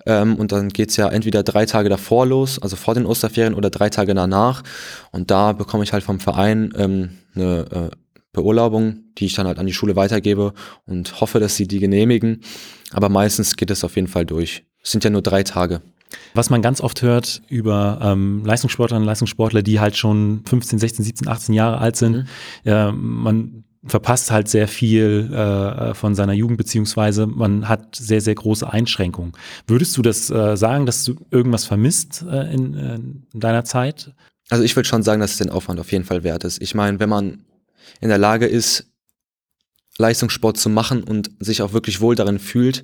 ähm, 0.06 0.36
und 0.36 0.52
dann 0.52 0.70
geht's 0.70 0.98
ja 0.98 1.10
entweder 1.10 1.44
drei 1.44 1.66
Tage 1.66 1.90
davor 1.90 2.26
los, 2.26 2.60
also 2.60 2.76
vor 2.76 2.94
den 2.94 3.06
Osterferien, 3.06 3.54
oder 3.54 3.70
drei 3.70 3.90
Tage 3.90 4.14
danach. 4.14 4.64
Und 5.12 5.32
da 5.32 5.54
bekomme 5.54 5.84
ich 5.84 5.94
halt 5.94 6.04
vom 6.04 6.20
Verein 6.20 6.74
ähm, 6.78 7.10
eine 7.36 7.66
äh, 7.92 7.96
Beurlaubung, 8.32 9.04
die 9.18 9.26
ich 9.26 9.34
dann 9.34 9.48
halt 9.48 9.60
an 9.60 9.66
die 9.66 9.74
Schule 9.74 9.96
weitergebe 9.96 10.54
und 10.86 11.22
hoffe, 11.22 11.40
dass 11.40 11.56
sie 11.56 11.68
die 11.68 11.80
genehmigen. 11.80 12.42
Aber 12.92 13.10
meistens 13.10 13.56
geht 13.56 13.72
es 13.72 13.84
auf 13.84 13.96
jeden 13.96 14.08
Fall 14.08 14.26
durch. 14.26 14.64
Es 14.84 14.92
sind 14.92 15.04
ja 15.04 15.10
nur 15.10 15.22
drei 15.22 15.44
Tage. 15.44 15.82
Was 16.34 16.50
man 16.50 16.62
ganz 16.62 16.82
oft 16.82 17.02
hört 17.02 17.42
über 17.50 18.00
ähm, 18.01 18.44
Leistungssportlerinnen 18.46 19.03
und 19.03 19.08
Leistungssportler, 19.08 19.64
die 19.64 19.79
halt 19.79 19.98
schon 19.98 20.44
15, 20.46 20.79
16, 20.79 21.06
17, 21.06 21.27
18 21.27 21.56
Jahre 21.56 21.79
alt 21.79 21.96
sind, 21.96 22.18
mhm. 22.18 22.25
äh, 22.66 22.92
man 22.92 23.65
verpasst 23.86 24.32
halt 24.32 24.48
sehr 24.48 24.68
viel 24.68 25.32
äh, 25.34 25.94
von 25.94 26.16
seiner 26.16 26.34
Jugend, 26.34 26.58
beziehungsweise 26.58 27.28
man 27.28 27.70
hat 27.70 27.96
sehr, 27.96 28.22
sehr 28.22 28.36
große 28.36 28.72
Einschränkungen. 28.72 29.34
Würdest 29.68 29.96
du 29.98 30.02
das 30.02 30.30
äh, 30.30 30.58
sagen, 30.58 30.86
dass 30.86 31.06
du 31.06 31.16
irgendwas 31.32 31.66
vermisst 31.66 32.26
äh, 32.30 32.54
in, 32.54 32.74
äh, 32.74 32.96
in 32.96 33.40
deiner 33.40 33.64
Zeit? 33.64 34.14
Also 34.50 34.64
ich 34.64 34.76
würde 34.76 34.88
schon 34.88 35.04
sagen, 35.04 35.22
dass 35.22 35.32
es 35.32 35.38
den 35.38 35.50
Aufwand 35.50 35.80
auf 35.80 35.92
jeden 35.92 36.06
Fall 36.06 36.24
wert 36.24 36.44
ist. 36.44 36.62
Ich 36.62 36.76
meine, 36.76 37.00
wenn 37.00 37.10
man 37.10 37.46
in 38.02 38.10
der 38.10 38.18
Lage 38.18 38.46
ist, 38.46 38.92
Leistungssport 39.98 40.58
zu 40.58 40.70
machen 40.70 41.04
und 41.04 41.32
sich 41.40 41.62
auch 41.62 41.74
wirklich 41.74 42.02
wohl 42.02 42.16
darin 42.16 42.40
fühlt, 42.40 42.84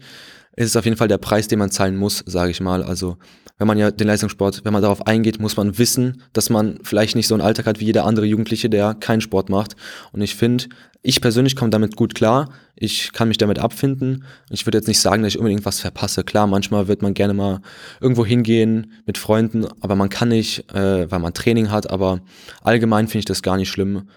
ist 0.56 0.70
es 0.70 0.76
auf 0.76 0.86
jeden 0.86 0.98
Fall 0.98 1.08
der 1.08 1.18
Preis, 1.18 1.48
den 1.48 1.60
man 1.60 1.72
zahlen 1.72 1.98
muss, 1.98 2.24
sage 2.26 2.52
ich 2.52 2.62
mal. 2.62 2.84
Also 2.84 3.18
wenn 3.62 3.68
man 3.68 3.78
ja 3.78 3.92
den 3.92 4.08
Leistungssport, 4.08 4.66
wenn 4.66 4.74
man 4.74 4.82
darauf 4.82 5.06
eingeht, 5.06 5.40
muss 5.40 5.56
man 5.56 5.78
wissen, 5.78 6.24
dass 6.34 6.50
man 6.50 6.80
vielleicht 6.82 7.16
nicht 7.16 7.28
so 7.28 7.36
einen 7.36 7.44
Alltag 7.44 7.68
hat 7.68 7.80
wie 7.80 7.86
jeder 7.86 8.06
andere 8.06 8.26
Jugendliche, 8.26 8.72
der 8.72 8.96
keinen 8.96 9.22
Sport 9.22 9.50
macht. 9.50 9.76
Und 10.12 10.22
ich 10.22 10.34
finde, 10.34 10.66
ich 11.04 11.22
persönlich 11.22 11.56
komme 11.56 11.70
damit 11.70 11.96
gut 11.96 12.16
klar. 12.16 12.50
Ich 12.76 13.14
kann 13.14 13.28
mich 13.28 13.38
damit 13.38 13.60
abfinden. 13.60 14.24
Ich 14.50 14.66
würde 14.66 14.80
jetzt 14.80 14.88
nicht 14.88 15.00
sagen, 15.00 15.22
dass 15.22 15.34
ich 15.34 15.38
unbedingt 15.38 15.64
was 15.64 15.80
verpasse. 15.80 16.24
Klar, 16.24 16.48
manchmal 16.48 16.88
wird 16.88 17.04
man 17.04 17.14
gerne 17.14 17.36
mal 17.36 17.62
irgendwo 18.00 18.26
hingehen 18.26 18.94
mit 19.06 19.20
Freunden, 19.20 19.68
aber 19.80 19.96
man 19.96 20.10
kann 20.10 20.30
nicht, 20.30 20.68
äh, 20.74 21.12
weil 21.12 21.20
man 21.20 21.36
Training 21.36 21.70
hat. 21.70 21.88
Aber 21.92 22.22
allgemein 22.64 23.08
finde 23.08 23.20
ich 23.20 23.26
das 23.26 23.44
gar 23.44 23.58
nicht 23.58 23.70
schlimm. 23.70 24.10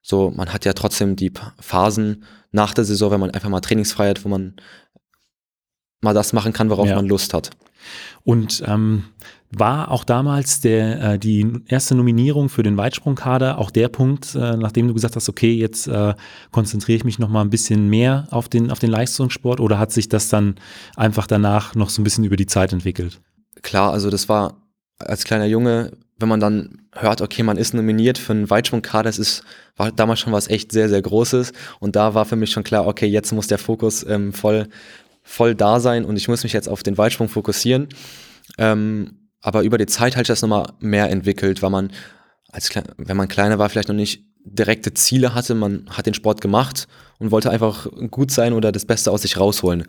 So, 0.00 0.32
man 0.34 0.54
hat 0.54 0.64
ja 0.64 0.72
trotzdem 0.72 1.16
die 1.16 1.34
Phasen 1.60 2.24
nach 2.50 2.72
der 2.72 2.86
Saison, 2.86 3.10
wenn 3.10 3.20
man 3.20 3.30
einfach 3.32 3.50
mal 3.50 3.60
trainingsfrei 3.60 4.08
hat, 4.08 4.24
wo 4.24 4.30
man 4.30 4.54
mal 6.00 6.14
das 6.14 6.32
machen 6.32 6.52
kann, 6.52 6.70
worauf 6.70 6.88
ja. 6.88 6.96
man 6.96 7.06
Lust 7.06 7.34
hat. 7.34 7.50
Und 8.24 8.62
ähm, 8.66 9.04
war 9.50 9.90
auch 9.90 10.04
damals 10.04 10.60
der, 10.60 11.14
äh, 11.14 11.18
die 11.18 11.46
erste 11.66 11.94
Nominierung 11.94 12.48
für 12.48 12.62
den 12.62 12.76
Weitsprungkader 12.76 13.58
auch 13.58 13.70
der 13.70 13.88
Punkt, 13.88 14.34
äh, 14.34 14.56
nachdem 14.56 14.86
du 14.86 14.94
gesagt 14.94 15.16
hast, 15.16 15.28
okay, 15.28 15.52
jetzt 15.52 15.88
äh, 15.88 16.14
konzentriere 16.52 16.96
ich 16.96 17.04
mich 17.04 17.18
noch 17.18 17.28
mal 17.28 17.40
ein 17.40 17.50
bisschen 17.50 17.88
mehr 17.88 18.28
auf 18.30 18.48
den, 18.48 18.70
auf 18.70 18.78
den 18.78 18.90
Leistungssport 18.90 19.60
oder 19.60 19.78
hat 19.78 19.90
sich 19.92 20.08
das 20.08 20.28
dann 20.28 20.54
einfach 20.96 21.26
danach 21.26 21.74
noch 21.74 21.90
so 21.90 22.00
ein 22.00 22.04
bisschen 22.04 22.24
über 22.24 22.36
die 22.36 22.46
Zeit 22.46 22.72
entwickelt? 22.72 23.20
Klar, 23.62 23.92
also 23.92 24.08
das 24.08 24.28
war 24.28 24.54
als 24.98 25.24
kleiner 25.24 25.46
Junge, 25.46 25.92
wenn 26.18 26.28
man 26.28 26.40
dann 26.40 26.82
hört, 26.94 27.22
okay, 27.22 27.42
man 27.42 27.56
ist 27.56 27.74
nominiert 27.74 28.18
für 28.18 28.32
einen 28.32 28.50
Weitsprungkader, 28.50 29.04
das 29.04 29.18
ist, 29.18 29.42
war 29.76 29.90
damals 29.90 30.20
schon 30.20 30.32
was 30.32 30.48
echt 30.48 30.70
sehr, 30.70 30.88
sehr 30.88 31.00
Großes 31.00 31.52
und 31.80 31.96
da 31.96 32.14
war 32.14 32.26
für 32.26 32.36
mich 32.36 32.50
schon 32.50 32.62
klar, 32.62 32.86
okay, 32.86 33.06
jetzt 33.06 33.32
muss 33.32 33.46
der 33.46 33.58
Fokus 33.58 34.06
ähm, 34.06 34.32
voll 34.32 34.68
voll 35.22 35.54
da 35.54 35.80
sein 35.80 36.04
und 36.04 36.16
ich 36.16 36.28
muss 36.28 36.42
mich 36.42 36.52
jetzt 36.52 36.68
auf 36.68 36.82
den 36.82 36.98
Weitsprung 36.98 37.28
fokussieren. 37.28 37.88
Ähm, 38.58 39.28
aber 39.40 39.62
über 39.62 39.78
die 39.78 39.86
Zeit 39.86 40.16
hat 40.16 40.26
sich 40.26 40.32
das 40.32 40.42
nochmal 40.42 40.72
mehr 40.80 41.10
entwickelt, 41.10 41.62
weil 41.62 41.70
man, 41.70 41.92
als 42.50 42.70
wenn 42.96 43.16
man 43.16 43.28
kleiner 43.28 43.58
war, 43.58 43.68
vielleicht 43.68 43.88
noch 43.88 43.94
nicht 43.94 44.24
direkte 44.44 44.94
Ziele 44.94 45.34
hatte. 45.34 45.54
Man 45.54 45.86
hat 45.90 46.06
den 46.06 46.14
Sport 46.14 46.40
gemacht 46.40 46.88
und 47.18 47.30
wollte 47.30 47.50
einfach 47.50 47.86
gut 48.10 48.30
sein 48.30 48.52
oder 48.52 48.72
das 48.72 48.86
Beste 48.86 49.10
aus 49.10 49.22
sich 49.22 49.38
rausholen. 49.38 49.84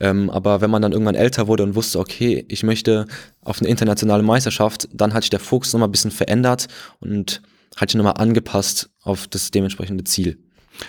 Ähm, 0.00 0.30
aber 0.30 0.60
wenn 0.60 0.70
man 0.70 0.82
dann 0.82 0.92
irgendwann 0.92 1.14
älter 1.14 1.48
wurde 1.48 1.62
und 1.62 1.74
wusste, 1.74 1.98
okay, 1.98 2.44
ich 2.48 2.62
möchte 2.62 3.06
auf 3.42 3.60
eine 3.60 3.68
internationale 3.68 4.22
Meisterschaft, 4.22 4.88
dann 4.92 5.12
hat 5.14 5.24
sich 5.24 5.30
der 5.30 5.40
Fokus 5.40 5.72
nochmal 5.72 5.88
ein 5.88 5.92
bisschen 5.92 6.10
verändert 6.10 6.68
und 7.00 7.42
hat 7.76 7.90
sich 7.90 7.96
nochmal 7.96 8.14
angepasst 8.16 8.90
auf 9.02 9.26
das 9.26 9.50
dementsprechende 9.50 10.04
Ziel. 10.04 10.38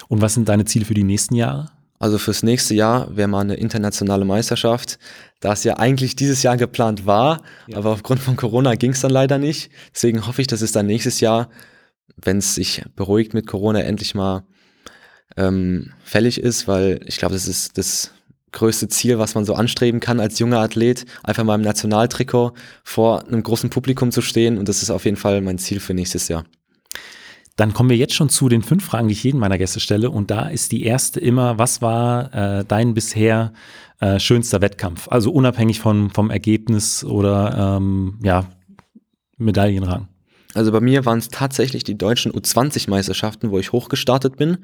Und 0.08 0.22
was 0.22 0.34
sind 0.34 0.48
deine 0.50 0.66
Ziele 0.66 0.86
für 0.86 0.94
die 0.94 1.04
nächsten 1.04 1.36
Jahre? 1.36 1.72
Also 2.00 2.18
fürs 2.18 2.44
nächste 2.44 2.76
Jahr 2.76 3.16
wäre 3.16 3.28
mal 3.28 3.42
eine 3.42 3.56
internationale 3.56 4.26
Meisterschaft, 4.26 5.00
da 5.40 5.54
es 5.54 5.64
ja 5.64 5.78
eigentlich 5.78 6.16
dieses 6.16 6.44
Jahr 6.44 6.58
geplant 6.58 7.06
war, 7.06 7.42
ja. 7.68 7.78
aber 7.78 7.92
aufgrund 7.92 8.20
von 8.20 8.36
Corona 8.36 8.76
ging 8.76 8.92
es 8.92 9.02
dann 9.02 9.12
leider 9.12 9.38
nicht. 9.38 9.72
Deswegen 9.94 10.28
hoffe 10.28 10.42
ich, 10.42 10.48
dass 10.48 10.62
es 10.62 10.72
dann 10.72 10.86
nächstes 10.86 11.20
Jahr, 11.20 11.50
wenn 12.16 12.38
es 12.38 12.56
sich 12.56 12.84
beruhigt 12.96 13.34
mit 13.34 13.48
Corona, 13.48 13.82
endlich 13.82 14.14
mal 14.14 14.44
ähm, 15.38 15.92
fällig 16.04 16.40
ist, 16.40 16.68
weil 16.68 17.00
ich 17.06 17.18
glaube, 17.18 17.34
das 17.34 17.48
ist 17.48 17.78
das 17.78 18.12
größte 18.52 18.88
Ziel, 18.88 19.20
was 19.20 19.36
man 19.36 19.46
so 19.46 19.56
anstreben 19.56 20.00
kann 20.00 20.20
als 20.20 20.40
junger 20.40 20.60
Athlet, 20.60 21.06
einfach 21.24 21.44
mal 21.44 21.56
im 21.56 21.62
Nationaltrikot 21.62 22.54
vor 22.84 23.28
einem 23.28 23.44
großen 23.44 23.70
Publikum 23.70 24.12
zu 24.12 24.22
stehen 24.22 24.58
und 24.58 24.70
das 24.70 24.82
ist 24.82 24.90
auf 24.90 25.06
jeden 25.06 25.18
Fall 25.18 25.42
mein 25.42 25.58
Ziel 25.58 25.80
für 25.80 25.94
nächstes 25.94 26.28
Jahr. 26.28 26.46
Dann 27.58 27.74
kommen 27.74 27.90
wir 27.90 27.98
jetzt 27.98 28.14
schon 28.14 28.30
zu 28.30 28.50
den 28.50 28.62
fünf 28.62 28.86
Fragen, 28.86 29.08
die 29.08 29.14
ich 29.14 29.24
jeden 29.24 29.40
meiner 29.40 29.58
Gäste 29.58 29.80
stelle. 29.80 30.12
Und 30.12 30.30
da 30.32 30.48
ist 30.48 30.72
die 30.72 30.84
erste 30.84 31.20
immer, 31.20 31.58
was 31.58 31.82
war 31.82 32.34
äh, 32.34 32.66
dein 32.66 32.94
bisher 32.94 33.52
äh, 34.00 34.20
schönster 34.20 34.62
Wettkampf? 34.62 35.08
Also 35.10 35.32
unabhängig 35.32 35.80
von, 35.80 36.12
vom 36.12 36.30
Ergebnis 36.30 37.04
oder 37.04 37.78
ähm, 37.78 38.20
ja, 38.24 38.46
Medaillenrang. 39.38 40.08
Also 40.54 40.72
bei 40.72 40.82
mir 40.82 41.06
waren 41.06 41.18
es 41.18 41.30
tatsächlich 41.30 41.84
die 41.84 41.98
deutschen 41.98 42.32
U20-Meisterschaften, 42.32 43.50
wo 43.50 43.60
ich 43.60 43.72
hochgestartet 43.72 44.38
bin, 44.38 44.60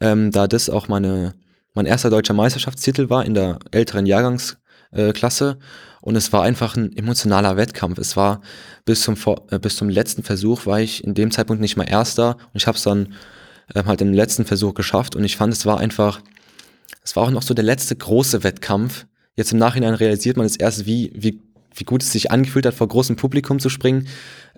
ähm, 0.00 0.30
da 0.30 0.46
das 0.46 0.70
auch 0.70 0.88
meine, 0.88 1.34
mein 1.74 1.86
erster 1.86 2.10
deutscher 2.10 2.34
Meisterschaftstitel 2.34 3.10
war 3.10 3.24
in 3.24 3.34
der 3.34 3.58
älteren 3.72 4.06
Jahrgangs 4.06 4.58
äh, 4.92 5.12
und 6.00 6.16
es 6.16 6.32
war 6.32 6.42
einfach 6.42 6.76
ein 6.76 6.96
emotionaler 6.96 7.56
Wettkampf. 7.56 7.98
Es 7.98 8.16
war 8.16 8.40
bis 8.84 9.02
zum, 9.02 9.16
äh, 9.50 9.58
bis 9.58 9.76
zum 9.76 9.88
letzten 9.88 10.22
Versuch 10.22 10.66
war 10.66 10.80
ich 10.80 11.04
in 11.04 11.14
dem 11.14 11.30
Zeitpunkt 11.30 11.60
nicht 11.60 11.76
mal 11.76 11.84
Erster 11.84 12.36
und 12.36 12.56
ich 12.56 12.66
habe 12.66 12.76
es 12.76 12.84
dann 12.84 13.14
äh, 13.74 13.84
halt 13.84 14.00
im 14.00 14.12
letzten 14.12 14.44
Versuch 14.44 14.74
geschafft 14.74 15.16
und 15.16 15.24
ich 15.24 15.36
fand, 15.36 15.52
es 15.52 15.66
war 15.66 15.78
einfach, 15.78 16.20
es 17.02 17.16
war 17.16 17.24
auch 17.24 17.30
noch 17.30 17.42
so 17.42 17.54
der 17.54 17.64
letzte 17.64 17.96
große 17.96 18.42
Wettkampf. 18.42 19.06
Jetzt 19.36 19.52
im 19.52 19.58
Nachhinein 19.58 19.94
realisiert 19.94 20.36
man 20.36 20.46
es 20.46 20.56
erst, 20.56 20.86
wie, 20.86 21.12
wie, 21.14 21.40
wie 21.74 21.84
gut 21.84 22.02
es 22.02 22.12
sich 22.12 22.30
angefühlt 22.30 22.66
hat, 22.66 22.74
vor 22.74 22.88
großem 22.88 23.16
Publikum 23.16 23.58
zu 23.58 23.68
springen. 23.68 24.08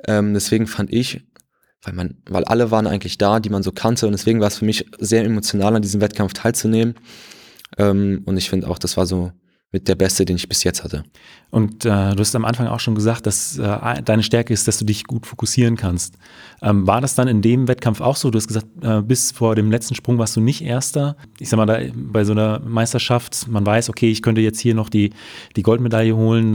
Ähm, 0.06 0.34
deswegen 0.34 0.66
fand 0.66 0.92
ich, 0.92 1.22
weil 1.82 1.94
man, 1.94 2.16
weil 2.26 2.44
alle 2.44 2.70
waren 2.70 2.86
eigentlich 2.86 3.18
da, 3.18 3.40
die 3.40 3.50
man 3.50 3.62
so 3.62 3.72
kannte 3.72 4.06
und 4.06 4.12
deswegen 4.12 4.40
war 4.40 4.48
es 4.48 4.58
für 4.58 4.64
mich 4.64 4.86
sehr 4.98 5.24
emotional 5.24 5.74
an 5.76 5.82
diesem 5.82 6.00
Wettkampf 6.00 6.32
teilzunehmen. 6.32 6.94
Ähm, 7.78 8.22
und 8.24 8.36
ich 8.36 8.48
finde 8.48 8.68
auch, 8.68 8.78
das 8.78 8.96
war 8.96 9.06
so 9.06 9.32
mit 9.72 9.88
der 9.88 9.94
beste, 9.94 10.26
den 10.26 10.36
ich 10.36 10.48
bis 10.48 10.64
jetzt 10.64 10.84
hatte. 10.84 11.02
Und 11.50 11.84
äh, 11.84 12.14
du 12.14 12.18
hast 12.18 12.34
am 12.36 12.44
Anfang 12.44 12.66
auch 12.66 12.80
schon 12.80 12.94
gesagt, 12.94 13.26
dass 13.26 13.58
äh, 13.58 14.02
deine 14.02 14.22
Stärke 14.22 14.52
ist, 14.52 14.68
dass 14.68 14.78
du 14.78 14.84
dich 14.84 15.04
gut 15.04 15.26
fokussieren 15.26 15.76
kannst. 15.76 16.16
Ähm, 16.60 16.86
war 16.86 17.00
das 17.00 17.14
dann 17.14 17.26
in 17.26 17.42
dem 17.42 17.68
Wettkampf 17.68 18.00
auch 18.00 18.16
so? 18.16 18.30
Du 18.30 18.36
hast 18.36 18.48
gesagt, 18.48 18.66
äh, 18.82 19.02
bis 19.02 19.32
vor 19.32 19.54
dem 19.54 19.70
letzten 19.70 19.94
Sprung 19.94 20.18
warst 20.18 20.36
du 20.36 20.40
nicht 20.40 20.62
Erster. 20.62 21.16
Ich 21.38 21.48
sag 21.48 21.56
mal, 21.56 21.66
da, 21.66 21.78
bei 21.94 22.24
so 22.24 22.32
einer 22.32 22.60
Meisterschaft, 22.60 23.48
man 23.48 23.64
weiß, 23.64 23.88
okay, 23.88 24.10
ich 24.10 24.22
könnte 24.22 24.42
jetzt 24.42 24.60
hier 24.60 24.74
noch 24.74 24.90
die, 24.90 25.10
die 25.56 25.62
Goldmedaille 25.62 26.14
holen, 26.16 26.54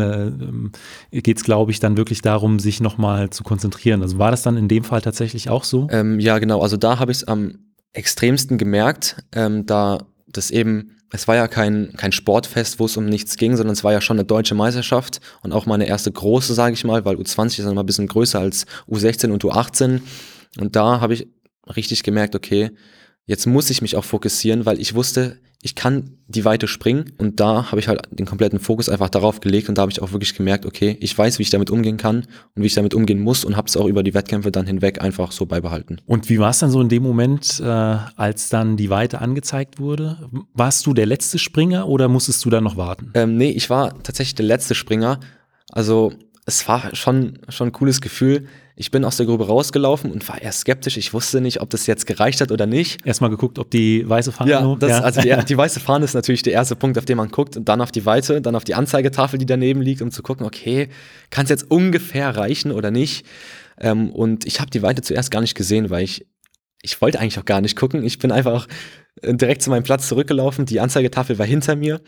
äh, 1.11 1.21
geht 1.21 1.37
es, 1.37 1.43
glaube 1.43 1.71
ich, 1.71 1.79
dann 1.79 1.97
wirklich 1.97 2.21
darum, 2.21 2.59
sich 2.59 2.81
nochmal 2.81 3.31
zu 3.31 3.43
konzentrieren. 3.43 4.01
Also 4.03 4.19
war 4.19 4.31
das 4.31 4.43
dann 4.43 4.57
in 4.57 4.67
dem 4.67 4.83
Fall 4.83 5.01
tatsächlich 5.01 5.49
auch 5.49 5.63
so? 5.63 5.87
Ähm, 5.91 6.19
ja, 6.19 6.37
genau. 6.37 6.61
Also 6.61 6.77
da 6.77 6.99
habe 6.99 7.11
ich 7.11 7.19
es 7.19 7.23
am 7.23 7.59
extremsten 7.93 8.57
gemerkt, 8.57 9.23
ähm, 9.33 9.65
da 9.65 9.99
das 10.27 10.51
eben 10.51 10.96
es 11.11 11.27
war 11.27 11.35
ja 11.35 11.47
kein, 11.47 11.93
kein 11.95 12.11
Sportfest, 12.11 12.79
wo 12.79 12.85
es 12.85 12.97
um 12.97 13.05
nichts 13.05 13.37
ging, 13.37 13.55
sondern 13.55 13.73
es 13.73 13.83
war 13.83 13.93
ja 13.93 14.01
schon 14.01 14.17
eine 14.17 14.25
deutsche 14.25 14.55
Meisterschaft 14.55 15.21
und 15.41 15.53
auch 15.53 15.65
meine 15.65 15.87
erste 15.87 16.11
große, 16.11 16.53
sage 16.53 16.73
ich 16.73 16.83
mal, 16.83 17.05
weil 17.05 17.15
U20 17.15 17.59
ist 17.59 17.65
dann 17.65 17.75
mal 17.75 17.83
ein 17.83 17.85
bisschen 17.85 18.07
größer 18.07 18.39
als 18.39 18.65
U16 18.89 19.31
und 19.31 19.43
U18. 19.43 20.01
Und 20.59 20.75
da 20.75 20.99
habe 20.99 21.13
ich 21.13 21.27
richtig 21.75 22.03
gemerkt, 22.03 22.35
okay, 22.35 22.71
jetzt 23.27 23.45
muss 23.45 23.69
ich 23.69 23.81
mich 23.81 23.95
auch 23.95 24.03
fokussieren, 24.03 24.65
weil 24.65 24.81
ich 24.81 24.95
wusste, 24.95 25.37
ich 25.61 25.75
kann 25.75 26.17
die 26.27 26.45
Weite 26.45 26.67
springen 26.67 27.13
und 27.17 27.39
da 27.39 27.71
habe 27.71 27.79
ich 27.79 27.87
halt 27.87 28.01
den 28.11 28.25
kompletten 28.25 28.59
Fokus 28.59 28.89
einfach 28.89 29.09
darauf 29.09 29.39
gelegt 29.39 29.69
und 29.69 29.77
da 29.77 29.81
habe 29.81 29.91
ich 29.91 30.01
auch 30.01 30.11
wirklich 30.11 30.35
gemerkt, 30.35 30.65
okay, 30.65 30.97
ich 31.01 31.17
weiß, 31.17 31.39
wie 31.39 31.43
ich 31.43 31.49
damit 31.49 31.69
umgehen 31.71 31.97
kann 31.97 32.25
und 32.55 32.61
wie 32.61 32.67
ich 32.67 32.75
damit 32.75 32.93
umgehen 32.93 33.19
muss 33.19 33.43
und 33.43 33.57
habe 33.57 33.67
es 33.67 33.75
auch 33.75 33.85
über 33.85 34.03
die 34.03 34.13
Wettkämpfe 34.13 34.51
dann 34.51 34.67
hinweg 34.67 35.01
einfach 35.01 35.31
so 35.31 35.45
beibehalten. 35.45 35.99
Und 36.05 36.29
wie 36.29 36.39
war 36.39 36.51
es 36.51 36.59
dann 36.59 36.69
so 36.69 36.79
in 36.79 36.89
dem 36.89 37.03
Moment, 37.03 37.59
äh, 37.59 37.65
als 37.65 38.49
dann 38.49 38.77
die 38.77 38.89
Weite 38.89 39.19
angezeigt 39.19 39.79
wurde? 39.79 40.29
Warst 40.53 40.85
du 40.85 40.93
der 40.93 41.05
letzte 41.05 41.39
Springer 41.39 41.87
oder 41.87 42.07
musstest 42.07 42.45
du 42.45 42.49
dann 42.49 42.63
noch 42.63 42.77
warten? 42.77 43.11
Ähm, 43.15 43.35
nee, 43.35 43.49
ich 43.49 43.69
war 43.69 44.01
tatsächlich 44.03 44.35
der 44.35 44.45
letzte 44.45 44.75
Springer. 44.75 45.19
Also 45.71 46.13
es 46.47 46.65
war 46.65 46.95
schon, 46.95 47.39
schon 47.49 47.67
ein 47.67 47.71
cooles 47.73 47.99
Gefühl. 47.99 48.47
Ich 48.77 48.89
bin 48.89 49.03
aus 49.03 49.17
der 49.17 49.25
Grube 49.25 49.47
rausgelaufen 49.47 50.09
und 50.11 50.27
war 50.29 50.41
eher 50.41 50.53
skeptisch. 50.53 50.95
Ich 50.95 51.13
wusste 51.13 51.41
nicht, 51.41 51.59
ob 51.59 51.69
das 51.69 51.87
jetzt 51.87 52.07
gereicht 52.07 52.39
hat 52.39 52.53
oder 52.53 52.65
nicht. 52.65 53.05
Erstmal 53.05 53.29
geguckt, 53.29 53.59
ob 53.59 53.69
die 53.69 54.07
weiße 54.07 54.31
Fahne. 54.31 54.51
Ja, 54.51 54.75
das, 54.79 54.91
ja. 54.91 54.99
also 55.01 55.19
die, 55.19 55.35
die, 55.45 55.57
weiße 55.57 55.81
Fahne 55.81 56.05
ist 56.05 56.13
natürlich 56.13 56.43
der 56.43 56.53
erste 56.53 56.77
Punkt, 56.77 56.97
auf 56.97 57.03
den 57.03 57.17
man 57.17 57.31
guckt. 57.31 57.57
Und 57.57 57.67
dann 57.67 57.81
auf 57.81 57.91
die 57.91 58.05
Weite, 58.05 58.41
dann 58.41 58.55
auf 58.55 58.63
die 58.63 58.75
Anzeigetafel, 58.75 59.37
die 59.37 59.45
daneben 59.45 59.81
liegt, 59.81 60.01
um 60.01 60.09
zu 60.09 60.23
gucken, 60.23 60.45
okay, 60.45 60.87
kann 61.31 61.43
es 61.43 61.49
jetzt 61.49 61.69
ungefähr 61.69 62.37
reichen 62.37 62.71
oder 62.71 62.91
nicht? 62.91 63.25
Ähm, 63.77 64.09
und 64.11 64.45
ich 64.45 64.61
habe 64.61 64.71
die 64.71 64.81
Weite 64.81 65.01
zuerst 65.01 65.31
gar 65.31 65.41
nicht 65.41 65.55
gesehen, 65.55 65.89
weil 65.89 66.05
ich, 66.05 66.25
ich 66.81 67.01
wollte 67.01 67.19
eigentlich 67.19 67.39
auch 67.39 67.45
gar 67.45 67.59
nicht 67.59 67.75
gucken. 67.75 68.05
Ich 68.05 68.19
bin 68.19 68.31
einfach 68.31 68.67
äh, 69.21 69.33
direkt 69.33 69.63
zu 69.63 69.69
meinem 69.69 69.83
Platz 69.83 70.07
zurückgelaufen. 70.07 70.65
Die 70.65 70.79
Anzeigetafel 70.79 71.37
war 71.39 71.45
hinter 71.45 71.75
mir. 71.75 71.99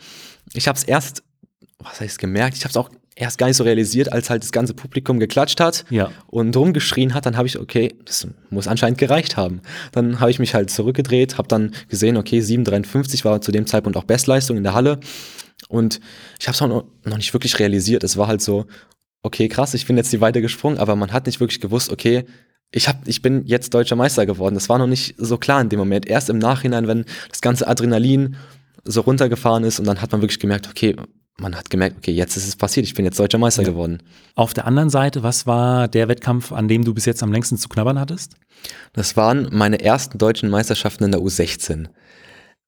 Ich 0.54 0.66
habe 0.66 0.78
es 0.78 0.84
erst 0.84 1.24
was 1.82 2.00
heißt 2.00 2.18
gemerkt? 2.18 2.56
Ich 2.56 2.64
habe 2.64 2.70
es 2.70 2.76
auch 2.76 2.90
erst 3.16 3.38
gar 3.38 3.46
nicht 3.48 3.56
so 3.56 3.64
realisiert, 3.64 4.12
als 4.12 4.30
halt 4.30 4.42
das 4.42 4.52
ganze 4.52 4.74
Publikum 4.74 5.18
geklatscht 5.18 5.60
hat 5.60 5.84
ja. 5.90 6.10
und 6.28 6.56
rumgeschrien 6.56 7.14
hat, 7.14 7.26
dann 7.26 7.36
habe 7.36 7.48
ich, 7.48 7.58
okay, 7.58 7.94
das 8.04 8.26
muss 8.50 8.68
anscheinend 8.68 8.98
gereicht 8.98 9.36
haben. 9.36 9.60
Dann 9.92 10.20
habe 10.20 10.30
ich 10.30 10.38
mich 10.38 10.54
halt 10.54 10.70
zurückgedreht, 10.70 11.36
habe 11.36 11.48
dann 11.48 11.72
gesehen, 11.88 12.16
okay, 12.16 12.40
7,53 12.40 13.24
war 13.24 13.40
zu 13.40 13.52
dem 13.52 13.66
Zeitpunkt 13.66 13.96
auch 13.98 14.04
Bestleistung 14.04 14.56
in 14.56 14.62
der 14.62 14.74
Halle 14.74 15.00
und 15.68 16.00
ich 16.38 16.48
habe 16.48 16.54
es 16.54 16.62
auch 16.62 16.68
noch 17.04 17.16
nicht 17.16 17.32
wirklich 17.32 17.58
realisiert. 17.58 18.04
Es 18.04 18.16
war 18.16 18.26
halt 18.26 18.40
so, 18.40 18.66
okay, 19.22 19.48
krass, 19.48 19.74
ich 19.74 19.86
bin 19.86 19.96
jetzt 19.96 20.12
die 20.12 20.20
Weite 20.20 20.40
gesprungen, 20.40 20.78
aber 20.78 20.96
man 20.96 21.12
hat 21.12 21.26
nicht 21.26 21.40
wirklich 21.40 21.60
gewusst, 21.60 21.92
okay, 21.92 22.24
ich, 22.72 22.88
hab, 22.88 23.06
ich 23.06 23.20
bin 23.20 23.44
jetzt 23.46 23.74
deutscher 23.74 23.96
Meister 23.96 24.26
geworden. 24.26 24.54
Das 24.54 24.68
war 24.68 24.78
noch 24.78 24.86
nicht 24.86 25.16
so 25.18 25.38
klar 25.38 25.60
in 25.60 25.68
dem 25.68 25.78
Moment. 25.78 26.06
Erst 26.06 26.30
im 26.30 26.38
Nachhinein, 26.38 26.86
wenn 26.86 27.04
das 27.28 27.40
ganze 27.40 27.66
Adrenalin 27.66 28.36
so 28.84 29.00
runtergefahren 29.00 29.64
ist 29.64 29.78
und 29.78 29.86
dann 29.86 30.00
hat 30.00 30.12
man 30.12 30.22
wirklich 30.22 30.38
gemerkt, 30.38 30.68
okay, 30.68 30.96
man 31.40 31.56
hat 31.56 31.70
gemerkt, 31.70 31.96
okay, 31.98 32.12
jetzt 32.12 32.36
ist 32.36 32.46
es 32.46 32.56
passiert, 32.56 32.86
ich 32.86 32.94
bin 32.94 33.04
jetzt 33.04 33.18
deutscher 33.18 33.38
Meister 33.38 33.62
ja. 33.62 33.68
geworden. 33.68 34.02
Auf 34.34 34.54
der 34.54 34.66
anderen 34.66 34.90
Seite, 34.90 35.22
was 35.22 35.46
war 35.46 35.88
der 35.88 36.08
Wettkampf, 36.08 36.52
an 36.52 36.68
dem 36.68 36.84
du 36.84 36.94
bis 36.94 37.06
jetzt 37.06 37.22
am 37.22 37.32
längsten 37.32 37.56
zu 37.56 37.68
knabbern 37.68 37.98
hattest? 37.98 38.34
Das 38.92 39.16
waren 39.16 39.48
meine 39.50 39.80
ersten 39.80 40.18
deutschen 40.18 40.50
Meisterschaften 40.50 41.04
in 41.04 41.12
der 41.12 41.20
U16. 41.20 41.88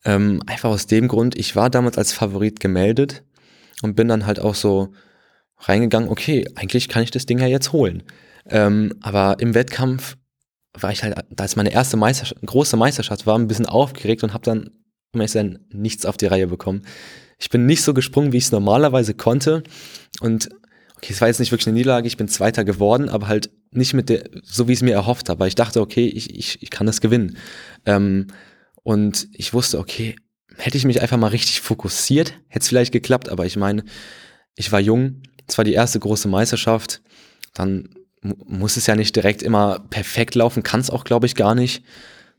Ähm, 0.05 0.43
einfach 0.47 0.71
aus 0.71 0.87
dem 0.87 1.09
Grund, 1.09 1.39
ich 1.39 1.55
war 1.55 1.71
damals 1.71 1.99
als 1.99 2.13
Favorit 2.13 2.61
gemeldet 2.61 3.23
und 3.83 3.95
bin 3.95 4.09
dann 4.09 4.27
halt 4.27 4.41
auch 4.41 4.55
so 4.55 4.93
reingegangen, 5.59 6.09
okay, 6.09 6.47
eigentlich 6.57 6.89
kann 6.89 7.03
ich 7.03 7.11
das 7.11 7.27
Ding 7.27 7.39
ja 7.39 7.47
jetzt 7.47 7.73
holen. 7.73 8.03
Ähm, 8.49 8.95
aber 9.01 9.37
im 9.39 9.55
Wettkampf 9.55 10.17
war 10.75 10.91
ich 10.91 11.03
halt, 11.03 11.15
da 11.31 11.45
es 11.45 11.57
meine 11.57 11.73
erste 11.73 11.97
Meisterschaft, 11.97 12.41
große 12.45 12.77
Meisterschaft 12.77 13.27
war, 13.27 13.39
ein 13.39 13.47
bisschen 13.47 13.67
aufgeregt 13.67 14.25
und 14.25 14.33
habe 14.33 14.45
dann, 14.45 14.71
um 15.15 15.21
ehrlich 15.21 15.59
nichts 15.71 16.07
auf 16.07 16.17
die 16.17 16.27
Reihe 16.27 16.47
bekommen. 16.47 16.83
Ich 17.43 17.51
bin 17.51 17.67
nicht 17.67 17.83
so 17.83 17.93
gesprungen, 17.93 18.33
wie 18.33 18.37
ich 18.37 18.45
es 18.45 18.53
normalerweise 18.53 19.15
konnte. 19.15 19.65
Und 20.21 20.49
okay, 20.95 21.13
es 21.13 21.21
war 21.21 21.27
jetzt 21.27 21.41
nicht 21.41 21.51
wirklich 21.51 21.67
eine 21.67 21.75
Niederlage, 21.75 22.07
ich 22.07 22.17
bin 22.17 22.29
Zweiter 22.29 22.63
geworden, 22.63 23.09
aber 23.09 23.27
halt 23.27 23.51
nicht 23.73 23.95
mit 23.95 24.09
der, 24.09 24.31
so 24.45 24.69
wie 24.69 24.73
ich 24.73 24.79
es 24.79 24.83
mir 24.83 24.95
erhofft 24.95 25.29
habe, 25.29 25.41
weil 25.41 25.49
ich 25.49 25.57
dachte, 25.57 25.81
okay, 25.81 26.07
ich, 26.07 26.33
ich, 26.39 26.63
ich 26.63 26.71
kann 26.71 26.87
das 26.87 27.01
gewinnen. 27.01 27.37
Ähm, 27.85 28.29
und 28.85 29.27
ich 29.33 29.53
wusste, 29.53 29.81
okay, 29.81 30.15
hätte 30.57 30.77
ich 30.77 30.85
mich 30.85 31.03
einfach 31.03 31.17
mal 31.17 31.29
richtig 31.29 31.61
fokussiert, 31.61 32.35
hätte 32.47 32.63
es 32.63 32.69
vielleicht 32.69 32.93
geklappt, 32.93 33.29
aber 33.29 33.45
ich 33.45 33.57
meine, 33.57 33.85
ich 34.55 34.71
war 34.71 34.79
jung, 34.79 35.23
es 35.49 35.59
war 35.59 35.65
die 35.65 35.73
erste 35.73 35.99
große 35.99 36.29
Meisterschaft, 36.29 37.03
dann 37.55 37.89
muss 38.23 38.77
es 38.77 38.87
ja 38.87 38.95
nicht 38.95 39.17
direkt 39.17 39.43
immer 39.43 39.81
perfekt 39.91 40.37
laufen, 40.37 40.63
kann 40.63 40.79
es 40.79 40.91
auch, 40.91 41.03
glaube 41.03 41.27
ich, 41.27 41.35
gar 41.35 41.57
nicht. 41.57 41.83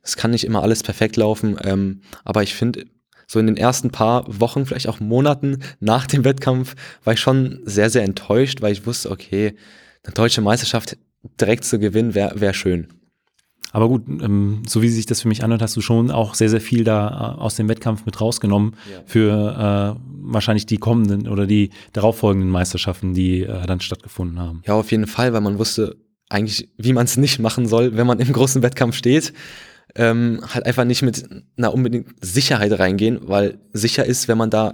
Es 0.02 0.16
kann 0.16 0.32
nicht 0.32 0.46
immer 0.46 0.64
alles 0.64 0.82
perfekt 0.82 1.18
laufen, 1.18 1.58
ähm, 1.62 2.02
aber 2.24 2.42
ich 2.44 2.56
finde, 2.56 2.86
so 3.34 3.40
in 3.40 3.48
den 3.48 3.58
ersten 3.58 3.90
paar 3.90 4.26
Wochen, 4.28 4.66
vielleicht 4.66 4.88
auch 4.88 5.00
Monaten 5.00 5.58
nach 5.80 6.08
dem 6.08 6.24
Wettkampf, 6.24 6.76
war 7.04 7.14
ich 7.14 7.20
schon 7.20 7.60
sehr, 7.66 7.90
sehr 7.90 8.04
enttäuscht, 8.04 8.62
weil 8.62 8.72
ich 8.72 8.86
wusste, 8.86 9.12
okay, 9.12 9.56
eine 10.04 10.14
deutsche 10.14 10.42
Meisterschaft 10.42 10.98
direkt 11.42 11.66
zu 11.66 11.80
gewinnen, 11.80 12.14
wäre 12.14 12.40
wär 12.40 12.54
schön. 12.54 12.88
Aber 13.72 13.88
gut, 13.88 14.04
ähm, 14.08 14.62
so 14.68 14.84
wie 14.84 14.90
sich 14.90 15.08
das 15.08 15.22
für 15.22 15.28
mich 15.28 15.44
anhört, 15.44 15.64
hast 15.64 15.76
du 15.76 15.82
schon 15.82 16.12
auch 16.12 16.36
sehr, 16.36 16.50
sehr 16.50 16.62
viel 16.62 16.84
da 16.84 17.36
äh, 17.38 17.42
aus 17.42 17.56
dem 17.56 17.68
Wettkampf 17.70 18.06
mit 18.06 18.22
rausgenommen 18.22 18.76
ja. 18.92 19.02
für 19.08 19.98
äh, 19.98 20.00
wahrscheinlich 20.22 20.68
die 20.68 20.78
kommenden 20.78 21.28
oder 21.28 21.48
die 21.48 21.72
darauffolgenden 21.92 22.52
Meisterschaften, 22.52 23.16
die 23.16 23.42
äh, 23.42 23.66
dann 23.66 23.80
stattgefunden 23.80 24.40
haben. 24.40 24.62
Ja, 24.68 24.76
auf 24.76 24.92
jeden 24.92 25.08
Fall, 25.08 25.34
weil 25.34 25.42
man 25.42 25.58
wusste 25.58 25.96
eigentlich, 26.30 26.70
wie 26.78 26.94
man 26.94 27.06
es 27.06 27.18
nicht 27.18 27.40
machen 27.40 27.68
soll, 27.68 27.98
wenn 27.98 28.06
man 28.06 28.20
im 28.20 28.32
großen 28.32 28.62
Wettkampf 28.62 28.96
steht 28.96 29.34
ähm, 29.96 30.42
halt 30.54 30.66
einfach 30.66 30.86
nicht 30.86 31.02
mit 31.02 31.24
einer 31.58 31.74
unbedingt 31.74 32.14
Sicherheit 32.22 32.78
reingehen, 32.78 33.20
weil 33.28 33.60
sicher 33.74 34.06
ist, 34.06 34.28
wenn 34.28 34.38
man 34.38 34.50
da 34.50 34.72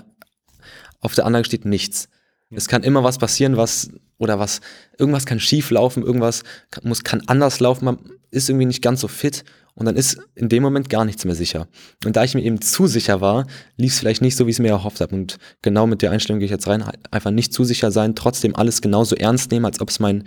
auf 1.02 1.16
der 1.16 1.26
Anlage 1.26 1.46
steht, 1.46 1.66
nichts. 1.66 2.10
Es 2.52 2.68
kann 2.68 2.84
immer 2.84 3.04
was 3.04 3.18
passieren, 3.18 3.58
was 3.58 3.92
oder 4.18 4.40
was 4.40 4.62
irgendwas 4.98 5.26
kann 5.26 5.40
schief 5.40 5.72
laufen, 5.72 6.04
irgendwas 6.04 6.44
kann, 6.72 6.88
muss 6.88 7.04
kann 7.04 7.22
anders 7.28 7.60
laufen, 7.60 7.86
man 7.86 8.00
ist 8.32 8.50
irgendwie 8.50 8.66
nicht 8.66 8.82
ganz 8.82 9.02
so 9.02 9.08
fit 9.08 9.44
und 9.76 9.86
dann 9.86 9.96
ist 9.96 10.20
in 10.36 10.50
dem 10.50 10.62
Moment 10.62 10.90
gar 10.90 11.06
nichts 11.06 11.26
mehr 11.26 11.36
sicher. 11.36 11.68
Und 12.06 12.16
da 12.16 12.24
ich 12.24 12.36
mir 12.36 12.42
eben 12.42 12.62
zu 12.62 12.86
sicher 12.86 13.22
war, 13.22 13.48
lief 13.78 13.94
es 13.94 14.00
vielleicht 14.00 14.22
nicht 14.22 14.36
so, 14.36 14.46
wie 14.46 14.50
ich 14.50 14.58
es 14.58 14.62
mir 14.62 14.70
erhofft 14.70 15.00
habe. 15.00 15.16
Und 15.16 15.38
genau 15.62 15.88
mit 15.88 16.02
der 16.02 16.12
Einstellung 16.12 16.40
gehe 16.40 16.46
ich 16.46 16.52
jetzt 16.52 16.68
rein, 16.68 16.84
einfach 17.12 17.32
nicht 17.32 17.54
zu 17.54 17.64
sicher 17.64 17.90
sein, 17.90 18.14
trotzdem 18.14 18.56
alles 18.56 18.82
genauso 18.82 19.16
ernst 19.16 19.52
nehmen, 19.52 19.66
als 19.66 19.80
ob 19.80 19.90
es 19.90 20.00
mein 20.00 20.26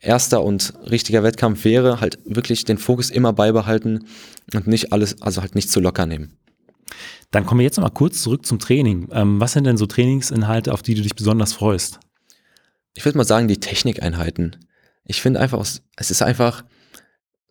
erster 0.00 0.42
und 0.42 0.74
richtiger 0.90 1.22
Wettkampf 1.22 1.64
wäre, 1.64 2.00
halt 2.00 2.18
wirklich 2.24 2.64
den 2.64 2.78
Fokus 2.78 3.10
immer 3.10 3.32
beibehalten 3.32 4.06
und 4.54 4.66
nicht 4.66 4.92
alles, 4.92 5.20
also 5.22 5.40
halt 5.40 5.54
nicht 5.54 5.70
zu 5.70 5.80
locker 5.80 6.06
nehmen. 6.06 6.36
Dann 7.30 7.44
kommen 7.44 7.58
wir 7.60 7.64
jetzt 7.64 7.76
noch 7.76 7.84
mal 7.84 7.90
kurz 7.90 8.22
zurück 8.22 8.46
zum 8.46 8.58
Training. 8.58 9.08
Ähm, 9.12 9.40
was 9.40 9.52
sind 9.52 9.64
denn 9.64 9.76
so 9.76 9.86
Trainingsinhalte, 9.86 10.72
auf 10.72 10.82
die 10.82 10.94
du 10.94 11.02
dich 11.02 11.14
besonders 11.14 11.52
freust? 11.52 12.00
Ich 12.94 13.04
würde 13.04 13.18
mal 13.18 13.24
sagen, 13.24 13.48
die 13.48 13.60
Technikeinheiten. 13.60 14.56
Ich 15.04 15.20
finde 15.20 15.40
einfach, 15.40 15.60
es 15.60 16.10
ist 16.10 16.22
einfach, 16.22 16.64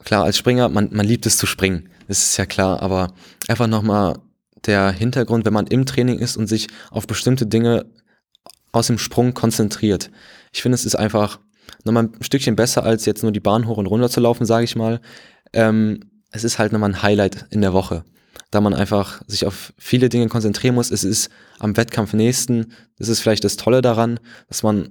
klar, 0.03 0.23
als 0.23 0.37
Springer, 0.37 0.69
man, 0.69 0.89
man 0.91 1.05
liebt 1.05 1.25
es 1.25 1.37
zu 1.37 1.45
springen. 1.45 1.89
Das 2.07 2.23
ist 2.23 2.37
ja 2.37 2.45
klar, 2.45 2.81
aber 2.81 3.13
einfach 3.47 3.67
nochmal 3.67 4.19
der 4.65 4.91
Hintergrund, 4.91 5.45
wenn 5.45 5.53
man 5.53 5.67
im 5.67 5.85
Training 5.85 6.19
ist 6.19 6.37
und 6.37 6.47
sich 6.47 6.67
auf 6.89 7.07
bestimmte 7.07 7.45
Dinge 7.45 7.85
aus 8.71 8.87
dem 8.87 8.97
Sprung 8.97 9.33
konzentriert. 9.33 10.11
Ich 10.51 10.61
finde, 10.61 10.75
es 10.75 10.85
ist 10.85 10.95
einfach 10.95 11.39
nochmal 11.83 12.03
ein 12.03 12.23
Stückchen 12.23 12.55
besser, 12.55 12.83
als 12.83 13.05
jetzt 13.05 13.23
nur 13.23 13.31
die 13.31 13.39
Bahn 13.39 13.67
hoch 13.67 13.77
und 13.77 13.85
runter 13.87 14.09
zu 14.09 14.19
laufen, 14.19 14.45
sage 14.45 14.65
ich 14.65 14.75
mal. 14.75 15.01
Ähm, 15.53 16.01
es 16.31 16.43
ist 16.43 16.59
halt 16.59 16.71
nochmal 16.71 16.91
ein 16.91 17.01
Highlight 17.01 17.45
in 17.49 17.61
der 17.61 17.73
Woche. 17.73 18.03
da 18.51 18.61
man 18.61 18.73
einfach 18.73 19.21
sich 19.27 19.45
auf 19.45 19.73
viele 19.77 20.09
Dinge 20.09 20.27
konzentrieren 20.29 20.75
muss. 20.75 20.91
Es 20.91 21.03
ist 21.03 21.29
am 21.59 21.75
Wettkampf 21.75 22.13
nächsten, 22.13 22.71
das 22.97 23.09
ist 23.09 23.19
vielleicht 23.19 23.43
das 23.43 23.57
Tolle 23.57 23.81
daran, 23.81 24.19
dass 24.47 24.63
man 24.63 24.89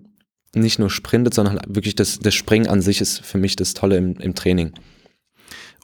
nicht 0.55 0.79
nur 0.79 0.91
sprintet, 0.91 1.35
sondern 1.35 1.55
halt 1.55 1.75
wirklich 1.75 1.95
das, 1.95 2.19
das 2.19 2.35
Springen 2.35 2.69
an 2.69 2.83
sich 2.83 3.01
ist 3.01 3.21
für 3.21 3.39
mich 3.39 3.57
das 3.57 3.75
Tolle 3.75 3.97
im, 3.97 4.17
im 4.17 4.35
Training. 4.35 4.73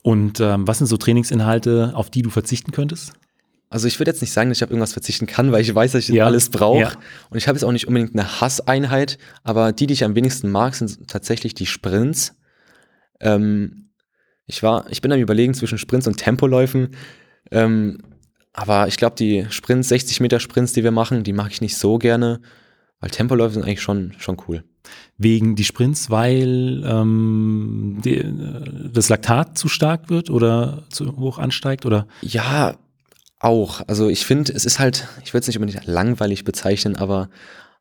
Und 0.02 0.40
ähm, 0.40 0.66
was 0.66 0.78
sind 0.78 0.86
so 0.86 0.96
Trainingsinhalte, 0.96 1.92
auf 1.94 2.10
die 2.10 2.22
du 2.22 2.30
verzichten 2.30 2.72
könntest? 2.72 3.12
Also 3.72 3.88
ich 3.88 3.98
würde 3.98 4.10
jetzt 4.10 4.20
nicht 4.20 4.34
sagen, 4.34 4.50
dass 4.50 4.58
ich 4.58 4.64
auf 4.64 4.70
irgendwas 4.70 4.92
verzichten 4.92 5.26
kann, 5.26 5.50
weil 5.50 5.62
ich 5.62 5.74
weiß, 5.74 5.92
dass 5.92 6.06
ich 6.06 6.14
ja. 6.14 6.26
alles 6.26 6.50
brauche. 6.50 6.80
Ja. 6.80 6.92
Und 7.30 7.38
ich 7.38 7.48
habe 7.48 7.56
jetzt 7.56 7.64
auch 7.64 7.72
nicht 7.72 7.88
unbedingt 7.88 8.12
eine 8.12 8.38
Hasseinheit, 8.42 9.16
aber 9.44 9.72
die, 9.72 9.86
die 9.86 9.94
ich 9.94 10.04
am 10.04 10.14
wenigsten 10.14 10.50
mag, 10.50 10.74
sind 10.74 11.08
tatsächlich 11.08 11.54
die 11.54 11.64
Sprints. 11.64 12.36
Ähm, 13.18 13.88
ich 14.44 14.62
war, 14.62 14.84
ich 14.90 15.00
bin 15.00 15.10
am 15.10 15.18
überlegen 15.18 15.54
zwischen 15.54 15.78
Sprints 15.78 16.06
und 16.06 16.18
Tempoläufen. 16.18 16.90
Ähm, 17.50 17.96
aber 18.52 18.88
ich 18.88 18.98
glaube, 18.98 19.16
die 19.16 19.46
Sprints, 19.48 19.88
60 19.88 20.20
Meter 20.20 20.38
Sprints, 20.38 20.74
die 20.74 20.84
wir 20.84 20.90
machen, 20.90 21.24
die 21.24 21.32
mache 21.32 21.50
ich 21.50 21.62
nicht 21.62 21.78
so 21.78 21.96
gerne, 21.96 22.42
weil 23.00 23.08
Tempoläufe 23.08 23.54
sind 23.54 23.64
eigentlich 23.64 23.80
schon, 23.80 24.12
schon 24.18 24.36
cool. 24.48 24.64
Wegen 25.16 25.56
die 25.56 25.64
Sprints, 25.64 26.10
weil 26.10 26.84
ähm, 26.84 28.02
die, 28.04 28.22
das 28.92 29.08
Laktat 29.08 29.56
zu 29.56 29.68
stark 29.68 30.10
wird 30.10 30.28
oder 30.28 30.82
zu 30.90 31.16
hoch 31.16 31.38
ansteigt? 31.38 31.86
Oder? 31.86 32.06
Ja, 32.20 32.76
auch. 33.42 33.82
Also 33.86 34.08
ich 34.08 34.24
finde, 34.24 34.52
es 34.52 34.64
ist 34.64 34.78
halt, 34.78 35.08
ich 35.24 35.34
würde 35.34 35.42
es 35.42 35.46
nicht 35.48 35.58
unbedingt 35.58 35.86
langweilig 35.86 36.44
bezeichnen, 36.44 36.96
aber 36.96 37.28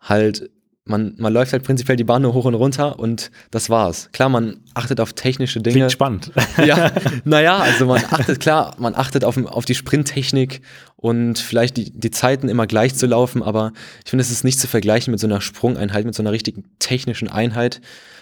halt 0.01 0.49
man, 0.83 1.13
man 1.17 1.31
läuft 1.31 1.53
halt 1.53 1.63
prinzipiell 1.63 1.95
die 1.95 2.03
Bahn 2.03 2.23
nur 2.23 2.33
hoch 2.33 2.45
und 2.45 2.55
runter 2.55 2.99
und 2.99 3.31
das 3.51 3.69
war's. 3.69 4.09
Klar, 4.13 4.29
man 4.29 4.61
achtet 4.73 4.99
auf 4.99 5.13
technische 5.13 5.61
Dinge. 5.61 5.75
Klingt 5.75 5.91
spannend. 5.91 6.31
Ja, 6.65 6.91
naja, 7.23 7.57
also 7.57 7.85
man 7.85 8.03
achtet, 8.09 8.39
klar, 8.39 8.75
man 8.79 8.95
achtet 8.95 9.23
auf, 9.23 9.37
auf 9.45 9.65
die 9.65 9.75
Sprinttechnik 9.75 10.61
und 10.95 11.37
vielleicht 11.37 11.77
die, 11.77 11.91
die 11.91 12.11
Zeiten 12.11 12.49
immer 12.49 12.67
gleich 12.67 12.95
zu 12.95 13.05
laufen, 13.05 13.43
aber 13.43 13.73
ich 14.03 14.09
finde, 14.09 14.21
es 14.21 14.31
ist 14.31 14.43
nicht 14.43 14.59
zu 14.59 14.67
vergleichen 14.67 15.11
mit 15.11 15.19
so 15.19 15.27
einer 15.27 15.41
Sprungeinheit, 15.41 16.05
mit 16.05 16.15
so 16.15 16.23
einer 16.23 16.31
richtigen 16.31 16.65
technischen 16.79 17.29
Einheit. 17.29 17.81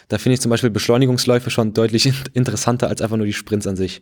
Da 0.09 0.17
finde 0.17 0.35
ich 0.35 0.41
zum 0.41 0.49
Beispiel 0.49 0.69
Beschleunigungsläufe 0.69 1.49
schon 1.49 1.73
deutlich 1.73 2.11
interessanter 2.33 2.89
als 2.89 3.01
einfach 3.01 3.17
nur 3.17 3.25
die 3.25 3.33
Sprints 3.33 3.67
an 3.67 3.75
sich. 3.77 4.01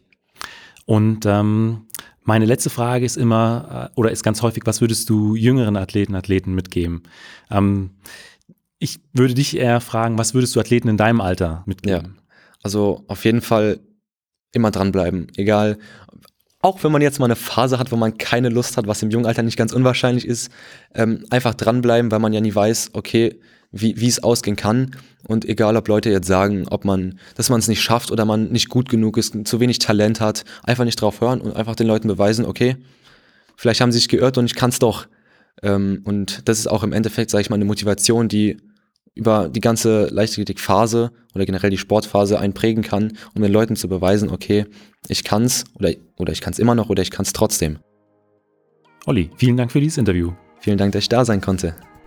Und 0.86 1.26
ähm, 1.26 1.88
meine 2.28 2.46
letzte 2.46 2.70
Frage 2.70 3.06
ist 3.06 3.16
immer, 3.16 3.90
äh, 3.96 4.00
oder 4.00 4.12
ist 4.12 4.22
ganz 4.22 4.42
häufig, 4.42 4.64
was 4.66 4.82
würdest 4.82 5.10
du 5.10 5.36
jüngeren 5.36 5.78
Athleten, 5.78 6.14
Athleten 6.14 6.54
mitgeben? 6.54 7.04
Ähm, 7.50 7.92
ich 8.80 9.00
würde 9.14 9.34
dich 9.34 9.56
eher 9.56 9.80
fragen, 9.80 10.18
was 10.18 10.34
würdest 10.34 10.54
du 10.54 10.60
Athleten 10.60 10.90
in 10.90 10.98
deinem 10.98 11.22
Alter 11.22 11.64
mitgeben? 11.66 12.18
Ja, 12.18 12.24
also 12.62 13.06
auf 13.08 13.24
jeden 13.24 13.40
Fall 13.40 13.80
immer 14.52 14.72
dranbleiben. 14.72 15.32
Egal, 15.38 15.78
auch 16.60 16.84
wenn 16.84 16.92
man 16.92 17.02
jetzt 17.02 17.20
mal 17.20 17.26
eine 17.26 17.38
Phase 17.38 17.80
hat, 17.80 17.94
wo 17.94 17.96
man 17.96 18.18
keine 18.18 18.50
Lust 18.50 18.76
hat, 18.76 18.88
was 18.88 19.02
im 19.02 19.10
jungen 19.10 19.26
Alter 19.26 19.42
nicht 19.42 19.58
ganz 19.58 19.72
unwahrscheinlich 19.72 20.28
ist, 20.28 20.52
ähm, 20.96 21.26
einfach 21.30 21.54
dranbleiben, 21.54 22.12
weil 22.12 22.20
man 22.20 22.34
ja 22.34 22.42
nie 22.42 22.54
weiß, 22.54 22.90
okay, 22.92 23.40
wie, 23.72 24.00
wie 24.00 24.08
es 24.08 24.24
ausgehen 24.24 24.56
kann. 24.56 24.96
Und 25.28 25.46
egal, 25.46 25.76
ob 25.76 25.88
Leute 25.88 26.10
jetzt 26.10 26.28
sagen, 26.28 26.68
ob 26.70 26.86
man, 26.86 27.20
dass 27.36 27.50
man 27.50 27.60
es 27.60 27.68
nicht 27.68 27.82
schafft 27.82 28.12
oder 28.12 28.26
man 28.26 28.50
nicht 28.50 28.70
gut 28.70 28.90
genug 28.90 29.18
ist, 29.18 29.36
zu 29.48 29.60
wenig 29.60 29.80
Talent 29.80 30.22
hat, 30.22 30.46
einfach 30.64 30.86
nicht 30.86 31.02
drauf 31.02 31.22
hören 31.22 31.42
und 31.42 31.56
einfach 31.56 31.76
den 31.76 31.88
Leuten 31.88 32.08
beweisen, 32.08 32.46
okay, 32.46 32.78
vielleicht 33.56 33.82
haben 33.82 33.92
sie 33.92 34.00
sich 34.00 34.10
geirrt 34.10 34.38
und 34.38 34.46
ich 34.46 34.56
kann 34.56 34.70
es 34.70 34.80
doch. 34.80 35.08
Ähm, 35.64 36.02
und 36.06 36.48
das 36.48 36.60
ist 36.60 36.68
auch 36.68 36.84
im 36.84 36.94
Endeffekt, 36.94 37.32
sage 37.32 37.42
ich 37.42 37.50
mal, 37.50 37.56
eine 37.56 37.66
Motivation, 37.66 38.28
die 38.28 38.58
über 39.16 39.50
die 39.50 39.62
ganze 39.62 40.08
Leichtathletikphase 40.08 41.12
oder 41.34 41.46
generell 41.46 41.72
die 41.72 41.78
Sportphase 41.78 42.40
einprägen 42.40 42.84
kann, 42.84 43.18
um 43.34 43.42
den 43.42 43.52
Leuten 43.52 43.76
zu 43.76 43.90
beweisen, 43.90 44.30
okay, 44.30 44.66
ich 45.08 45.24
kann's 45.24 45.66
oder, 45.74 45.92
oder 46.18 46.32
ich 46.32 46.42
kann's 46.42 46.60
immer 46.60 46.76
noch 46.76 46.90
oder 46.90 47.02
ich 47.02 47.10
kann's 47.10 47.34
trotzdem. 47.34 47.80
Olli, 49.08 49.32
vielen 49.38 49.58
Dank 49.58 49.72
für 49.72 49.80
dieses 49.80 49.98
Interview. 49.98 50.34
Vielen 50.60 50.78
Dank, 50.78 50.92
dass 50.92 51.04
ich 51.04 51.10
da 51.10 51.26
sein 51.26 51.42
konnte. 51.42 51.76